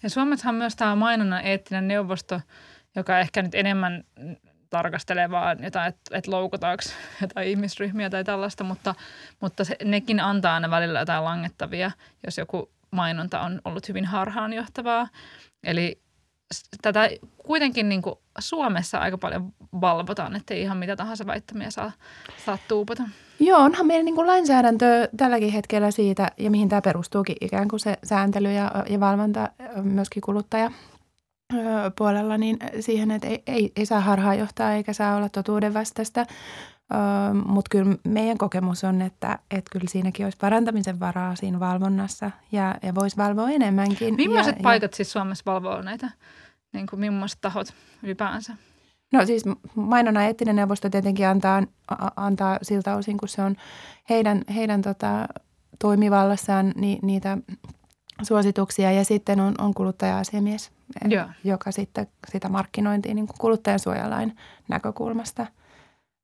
Ja 0.03 0.09
Suomessahan 0.09 0.55
myös 0.55 0.75
tämä 0.75 0.95
mainonnan 0.95 1.45
eettinen 1.45 1.87
neuvosto, 1.87 2.41
joka 2.95 3.19
ehkä 3.19 3.41
nyt 3.41 3.55
enemmän 3.55 4.03
tarkastelee 4.69 5.31
vaan 5.31 5.63
jotain, 5.63 5.87
että, 5.87 6.17
että 6.17 6.31
loukutaanko 6.31 6.83
jotain 7.21 7.47
ihmisryhmiä 7.47 8.09
tai 8.09 8.23
tällaista, 8.23 8.63
mutta, 8.63 8.95
mutta 9.41 9.63
se, 9.63 9.75
nekin 9.83 10.19
antaa 10.19 10.53
aina 10.53 10.69
välillä 10.69 10.99
jotain 10.99 11.23
langettavia, 11.23 11.91
jos 12.25 12.37
joku 12.37 12.71
mainonta 12.91 13.41
on 13.41 13.61
ollut 13.65 13.87
hyvin 13.87 14.05
harhaanjohtavaa. 14.05 15.07
Eli 15.63 16.01
tätä 16.81 17.09
kuitenkin 17.37 17.89
niin 17.89 18.01
kuin 18.01 18.15
Suomessa 18.39 18.97
aika 18.97 19.17
paljon 19.17 19.53
valvotaan, 19.81 20.35
että 20.35 20.53
ihan 20.53 20.77
mitä 20.77 20.95
tahansa 20.95 21.25
väittämiä 21.25 21.69
saa, 21.69 21.91
saa 22.45 22.57
tuupata. 22.67 23.03
Joo, 23.39 23.59
onhan 23.59 23.87
meidän 23.87 24.05
niin 24.05 24.15
kuin 24.15 24.27
lainsäädäntö 24.27 25.09
tälläkin 25.17 25.51
hetkellä 25.51 25.91
siitä, 25.91 26.31
ja 26.37 26.51
mihin 26.51 26.69
tämä 26.69 26.81
perustuukin 26.81 27.35
ikään 27.41 27.67
kuin 27.67 27.79
se 27.79 27.97
sääntely 28.03 28.53
ja, 28.53 28.71
ja 28.89 28.99
valvonta 28.99 29.49
myöskin 29.83 30.21
kuluttaja 30.21 30.71
puolella, 31.97 32.37
niin 32.37 32.57
siihen, 32.79 33.11
että 33.11 33.27
ei, 33.27 33.43
ei, 33.47 33.71
ei 33.75 33.85
saa 33.85 33.99
harhaa 33.99 34.35
johtaa 34.35 34.73
eikä 34.73 34.93
saa 34.93 35.15
olla 35.15 35.29
totuuden 35.29 35.73
vastaista. 35.73 36.25
Mutta 37.45 37.69
kyllä 37.69 37.95
meidän 38.03 38.37
kokemus 38.37 38.83
on, 38.83 39.01
että, 39.01 39.39
että 39.51 39.69
kyllä 39.71 39.85
siinäkin 39.89 40.25
olisi 40.25 40.37
parantamisen 40.41 40.99
varaa 40.99 41.35
siinä 41.35 41.59
valvonnassa 41.59 42.31
ja, 42.51 42.75
ja 42.83 42.95
voisi 42.95 43.17
valvoa 43.17 43.49
enemmänkin. 43.49 44.15
Millaiset 44.15 44.55
ja, 44.55 44.63
paikat 44.63 44.91
ja, 44.91 44.95
siis 44.95 45.11
Suomessa 45.11 45.43
valvoo 45.45 45.81
näitä, 45.81 46.09
niin 46.73 46.87
kuin 46.87 46.99
millaiset 46.99 47.41
tahot 47.41 47.73
ylipäänsä? 48.03 48.53
No 49.13 49.25
siis 49.25 49.43
mainonnan 49.75 50.23
eettinen 50.23 50.55
neuvosto 50.55 50.89
tietenkin 50.89 51.27
antaa, 51.27 51.63
antaa 52.15 52.57
siltä 52.61 52.95
osin, 52.95 53.17
kun 53.17 53.27
se 53.27 53.41
on 53.41 53.55
heidän, 54.09 54.41
heidän 54.55 54.81
tota, 54.81 55.27
toimivallassaan 55.79 56.73
ni, 56.75 56.99
niitä 57.01 57.37
suosituksia 58.21 58.91
ja 58.91 59.05
sitten 59.05 59.39
on, 59.39 59.55
on 59.57 59.73
kuluttaja-asiamies, 59.73 60.71
Joo. 61.07 61.25
joka 61.43 61.71
sitten 61.71 62.07
sitä 62.31 62.49
markkinointia 62.49 63.13
niin 63.13 63.27
kuluttajansuojalain 63.37 64.35
näkökulmasta 64.67 65.45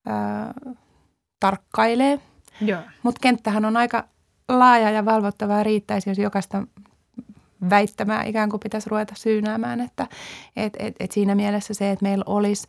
ää, 0.06 0.54
tarkkailee. 1.39 2.20
Mutta 3.04 3.20
kenttähän 3.22 3.65
on 3.65 3.78
aika 3.78 4.04
laaja 4.50 4.91
ja 4.91 5.06
valvottavaa 5.06 5.63
riittäisi, 5.63 6.10
jos 6.10 6.18
jokaista 6.18 6.68
väittämää 7.70 8.24
ikään 8.24 8.50
kuin 8.50 8.60
pitäisi 8.60 8.89
ruveta 8.89 9.13
syynäämään, 9.18 9.82
että 9.82 10.08
et, 10.56 10.74
et, 10.80 10.96
et 11.00 11.12
siinä 11.12 11.36
mielessä 11.36 11.74
se, 11.74 11.91
että 11.91 12.04
meillä 12.04 12.24
olisi 12.28 12.68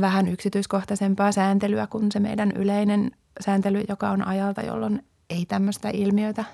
vähän 0.00 0.28
yksityiskohtaisempaa 0.28 1.32
sääntelyä 1.32 1.86
kuin 1.86 2.12
se 2.12 2.20
meidän 2.20 2.52
yleinen 2.52 3.10
sääntely, 3.40 3.84
joka 3.88 4.10
on 4.10 4.26
ajalta, 4.26 4.62
jolloin 4.62 5.04
ei 5.30 5.46
tämmöistä 5.46 5.90
ilmiötä 5.92 6.44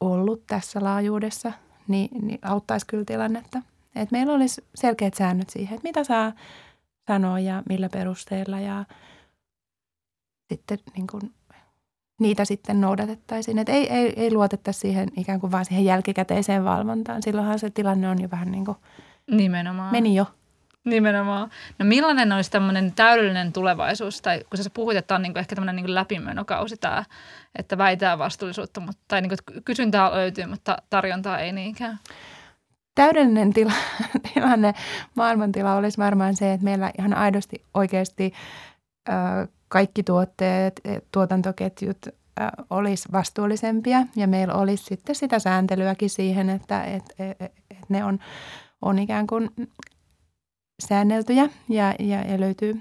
ollut 0.00 0.46
tässä 0.46 0.80
laajuudessa, 0.82 1.52
niin, 1.88 2.26
niin 2.26 2.38
auttaisi 2.42 2.86
kyllä 2.86 3.04
tilannetta. 3.04 3.62
Et 3.96 4.10
meillä 4.10 4.32
olisi 4.32 4.64
selkeät 4.74 5.14
säännöt 5.14 5.50
siihen, 5.50 5.74
että 5.74 5.88
mitä 5.88 6.04
saa 6.04 6.32
sanoa 7.08 7.38
ja 7.38 7.62
millä 7.68 7.88
perusteella 7.88 8.60
ja 8.60 8.84
sitten 10.52 10.78
niin 10.96 11.06
kuin 11.06 11.34
niitä 12.20 12.44
sitten 12.44 12.80
noudatettaisiin. 12.80 13.58
Että 13.58 13.72
ei, 13.72 13.92
ei, 13.92 14.12
ei 14.16 14.32
luotettaisi 14.32 14.80
siihen 14.80 15.08
ikään 15.16 15.40
kuin 15.40 15.52
vaan 15.52 15.64
siihen 15.64 15.84
jälkikäteiseen 15.84 16.64
valvontaan. 16.64 17.22
Silloinhan 17.22 17.58
se 17.58 17.70
tilanne 17.70 18.08
on 18.08 18.22
jo 18.22 18.30
vähän 18.30 18.50
niin 18.50 18.64
kuin 18.64 18.76
Nimenomaan. 19.30 19.92
meni 19.92 20.14
jo. 20.14 20.26
Nimenomaan. 20.84 21.50
No 21.78 21.84
millainen 21.84 22.32
olisi 22.32 22.50
tämmöinen 22.50 22.92
täydellinen 22.92 23.52
tulevaisuus, 23.52 24.22
tai 24.22 24.44
kun 24.50 24.64
sä 24.64 24.70
puhuit, 24.70 24.96
että 24.96 25.14
on 25.14 25.22
niin 25.22 25.38
ehkä 25.38 25.54
tämmöinen 25.54 25.76
niin 25.76 25.94
läpimenokausi 25.94 26.76
tämä, 26.76 27.04
että 27.58 27.78
väitää 27.78 28.18
vastuullisuutta, 28.18 28.80
mutta, 28.80 29.02
tai 29.08 29.20
niin 29.20 29.28
kuin, 29.28 29.62
kysyntää 29.64 30.10
löytyy, 30.10 30.46
mutta 30.46 30.76
tarjontaa 30.90 31.38
ei 31.38 31.52
niinkään? 31.52 31.98
Täydellinen 33.00 33.52
tila, 33.52 33.72
tilanne, 34.34 34.74
maailmantila 35.14 35.74
olisi 35.74 35.98
varmaan 35.98 36.36
se, 36.36 36.52
että 36.52 36.64
meillä 36.64 36.92
ihan 36.98 37.14
aidosti 37.14 37.64
oikeasti 37.74 38.32
ö, 39.08 39.12
kaikki 39.68 40.02
tuotteet, 40.02 40.80
e, 40.84 40.98
tuotantoketjut 41.12 42.06
ö, 42.06 42.12
olisi 42.70 43.08
vastuullisempia 43.12 44.06
ja 44.16 44.26
meillä 44.26 44.54
olisi 44.54 44.84
sitten 44.84 45.14
sitä 45.14 45.38
sääntelyäkin 45.38 46.10
siihen, 46.10 46.50
että 46.50 46.84
et, 46.84 47.04
et, 47.18 47.52
et 47.70 47.88
ne 47.88 48.04
on, 48.04 48.18
on 48.82 48.98
ikään 48.98 49.26
kuin 49.26 49.50
säänneltyjä 50.88 51.48
ja, 51.68 51.94
ja, 51.98 52.22
ja 52.22 52.40
löytyy, 52.40 52.80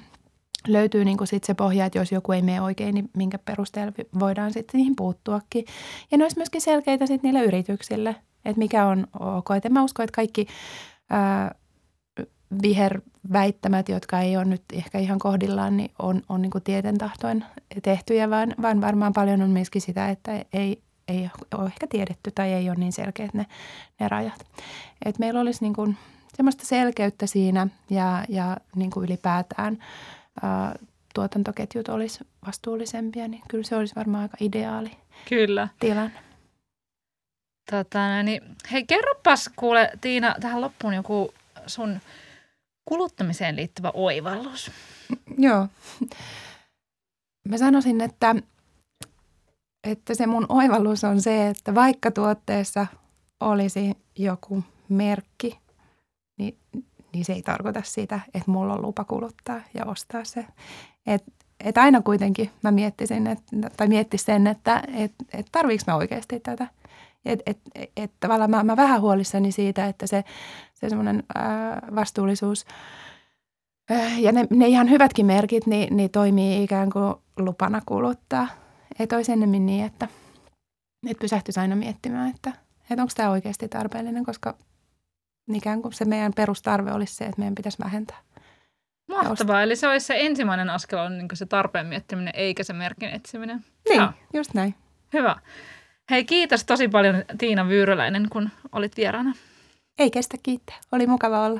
löytyy 0.67 1.05
niin 1.05 1.17
kuin 1.17 1.27
sit 1.27 1.43
se 1.43 1.53
pohja, 1.53 1.85
että 1.85 1.99
jos 1.99 2.11
joku 2.11 2.31
ei 2.31 2.41
mene 2.41 2.61
oikein, 2.61 2.95
niin 2.95 3.09
minkä 3.17 3.37
perusteella 3.37 3.93
voidaan 4.19 4.53
sitten 4.53 4.77
niihin 4.77 4.95
puuttuakin. 4.95 5.65
Ja 6.11 6.17
ne 6.17 6.23
olisi 6.23 6.37
myöskin 6.37 6.61
selkeitä 6.61 7.05
sitten 7.05 7.27
niille 7.33 7.47
yrityksille, 7.47 8.15
että 8.49 8.59
mikä 8.59 8.85
on 8.85 9.07
ok. 9.19 9.51
Et 9.51 9.71
mä 9.71 9.83
uskon, 9.83 10.03
että 10.03 10.15
kaikki 10.15 10.47
ää, 11.09 11.55
viherväittämät, 12.61 13.89
jotka 13.89 14.19
ei 14.19 14.37
ole 14.37 14.45
nyt 14.45 14.63
ehkä 14.73 14.99
ihan 14.99 15.19
kohdillaan, 15.19 15.77
niin 15.77 15.91
on, 15.99 16.21
on 16.29 16.41
niin 16.41 16.51
tieten 16.63 16.97
tahtoin 16.97 17.45
tehtyjä, 17.83 18.29
vaan, 18.29 18.55
vaan 18.61 18.81
varmaan 18.81 19.13
paljon 19.13 19.41
on 19.41 19.49
myöskin 19.49 19.81
sitä, 19.81 20.09
että 20.09 20.45
ei, 20.53 20.81
ei 21.07 21.29
ole 21.57 21.65
ehkä 21.65 21.87
tiedetty 21.87 22.31
tai 22.35 22.53
ei 22.53 22.69
ole 22.69 22.77
niin 22.77 22.93
selkeät 22.93 23.33
ne, 23.33 23.45
ne 23.99 24.07
rajat. 24.07 24.45
Et 25.05 25.19
meillä 25.19 25.39
olisi 25.39 25.63
niin 25.63 25.73
kuin– 25.73 25.97
semmoista 26.39 26.65
selkeyttä 26.65 27.27
siinä 27.27 27.67
ja, 27.89 28.23
ja 28.29 28.57
niin 28.75 28.91
kuin 28.91 29.05
ylipäätään 29.05 29.77
ää, 30.41 30.75
tuotantoketjut 31.13 31.89
olisi 31.89 32.19
vastuullisempia, 32.45 33.27
niin 33.27 33.41
kyllä 33.49 33.63
se 33.63 33.75
olisi 33.75 33.95
varmaan 33.95 34.21
aika 34.21 34.37
ideaali 34.41 34.91
kyllä. 35.29 35.67
tilanne. 35.79 36.19
Tota, 37.71 38.23
niin, 38.23 38.41
hei 38.71 38.85
kerropas 38.85 39.49
kuule 39.55 39.91
Tiina 40.01 40.35
tähän 40.41 40.61
loppuun 40.61 40.93
joku 40.93 41.33
sun 41.67 41.99
kuluttamiseen 42.85 43.55
liittyvä 43.55 43.91
oivallus. 43.93 44.71
Joo. 45.37 45.67
Mä 47.49 47.57
sanoisin, 47.57 48.01
että, 48.01 48.35
että 49.83 50.15
se 50.15 50.27
mun 50.27 50.45
oivallus 50.49 51.03
on 51.03 51.21
se, 51.21 51.47
että 51.47 51.75
vaikka 51.75 52.11
tuotteessa 52.11 52.87
olisi 53.39 53.97
joku 54.17 54.63
merkki, 54.89 55.59
niin, 56.37 56.57
niin 57.13 57.25
se 57.25 57.33
ei 57.33 57.41
tarkoita 57.41 57.81
sitä, 57.85 58.19
että 58.33 58.51
mulla 58.51 58.73
on 58.73 58.81
lupa 58.81 59.03
kuluttaa 59.03 59.61
ja 59.73 59.85
ostaa 59.85 60.23
se. 60.23 60.45
Et, 61.05 61.23
et 61.59 61.77
aina 61.77 62.01
kuitenkin 62.01 62.51
mä 62.63 62.71
miettisin, 62.71 63.27
et, 63.27 63.39
tai 63.77 63.87
miettisin 63.87 64.25
sen, 64.25 64.47
että 64.47 64.83
et, 64.93 65.13
et 65.33 65.47
tarviiko 65.51 65.83
mä 65.87 65.95
oikeasti 65.95 66.39
tätä. 66.39 66.67
Että 67.25 67.43
et, 67.51 67.57
et, 67.75 67.91
et 67.97 68.11
tavallaan 68.19 68.49
mä, 68.49 68.63
mä 68.63 68.77
vähän 68.77 69.01
huolissani 69.01 69.51
siitä, 69.51 69.85
että 69.85 70.07
se, 70.07 70.23
se 70.73 70.89
semmoinen 70.89 71.23
vastuullisuus 71.95 72.65
ja 74.17 74.31
ne, 74.31 74.47
ne 74.49 74.67
ihan 74.67 74.89
hyvätkin 74.89 75.25
merkit 75.25 75.67
niin, 75.67 75.97
niin 75.97 76.09
toimii 76.09 76.63
ikään 76.63 76.89
kuin 76.89 77.15
lupana 77.37 77.81
kuluttaa. 77.85 78.47
Että 78.99 79.15
olisi 79.15 79.31
ennemmin 79.31 79.65
niin, 79.65 79.85
että, 79.85 80.07
että 81.09 81.21
pysähtyisi 81.21 81.59
aina 81.59 81.75
miettimään, 81.75 82.29
että, 82.29 82.49
että 82.89 83.01
onko 83.01 83.13
tämä 83.15 83.29
oikeasti 83.29 83.67
tarpeellinen, 83.67 84.25
koska 84.25 84.55
ikään 85.53 85.81
kuin 85.81 85.93
se 85.93 86.05
meidän 86.05 86.33
perustarve 86.35 86.91
olisi 86.91 87.15
se, 87.15 87.25
että 87.25 87.39
meidän 87.39 87.55
pitäisi 87.55 87.83
vähentää. 87.83 88.17
Mahtavaa. 89.07 89.63
Eli 89.63 89.75
se 89.75 89.87
olisi 89.87 90.05
se 90.05 90.15
ensimmäinen 90.17 90.69
askel 90.69 90.99
on 90.99 91.17
niin 91.17 91.27
se 91.33 91.45
tarpeen 91.45 91.87
miettiminen, 91.87 92.33
eikä 92.35 92.63
se 92.63 92.73
merkin 92.73 93.09
etsiminen. 93.09 93.65
Niin, 93.89 94.01
ja. 94.01 94.13
just 94.33 94.53
näin. 94.53 94.75
Hyvä. 95.13 95.35
Hei, 96.09 96.25
kiitos 96.25 96.65
tosi 96.65 96.87
paljon 96.87 97.23
Tiina 97.37 97.67
Vyyryläinen, 97.67 98.27
kun 98.29 98.49
olit 98.71 98.97
vieraana. 98.97 99.33
Ei 99.99 100.11
kestä 100.11 100.37
kiittää. 100.43 100.75
Oli 100.91 101.07
mukava 101.07 101.45
olla. 101.45 101.59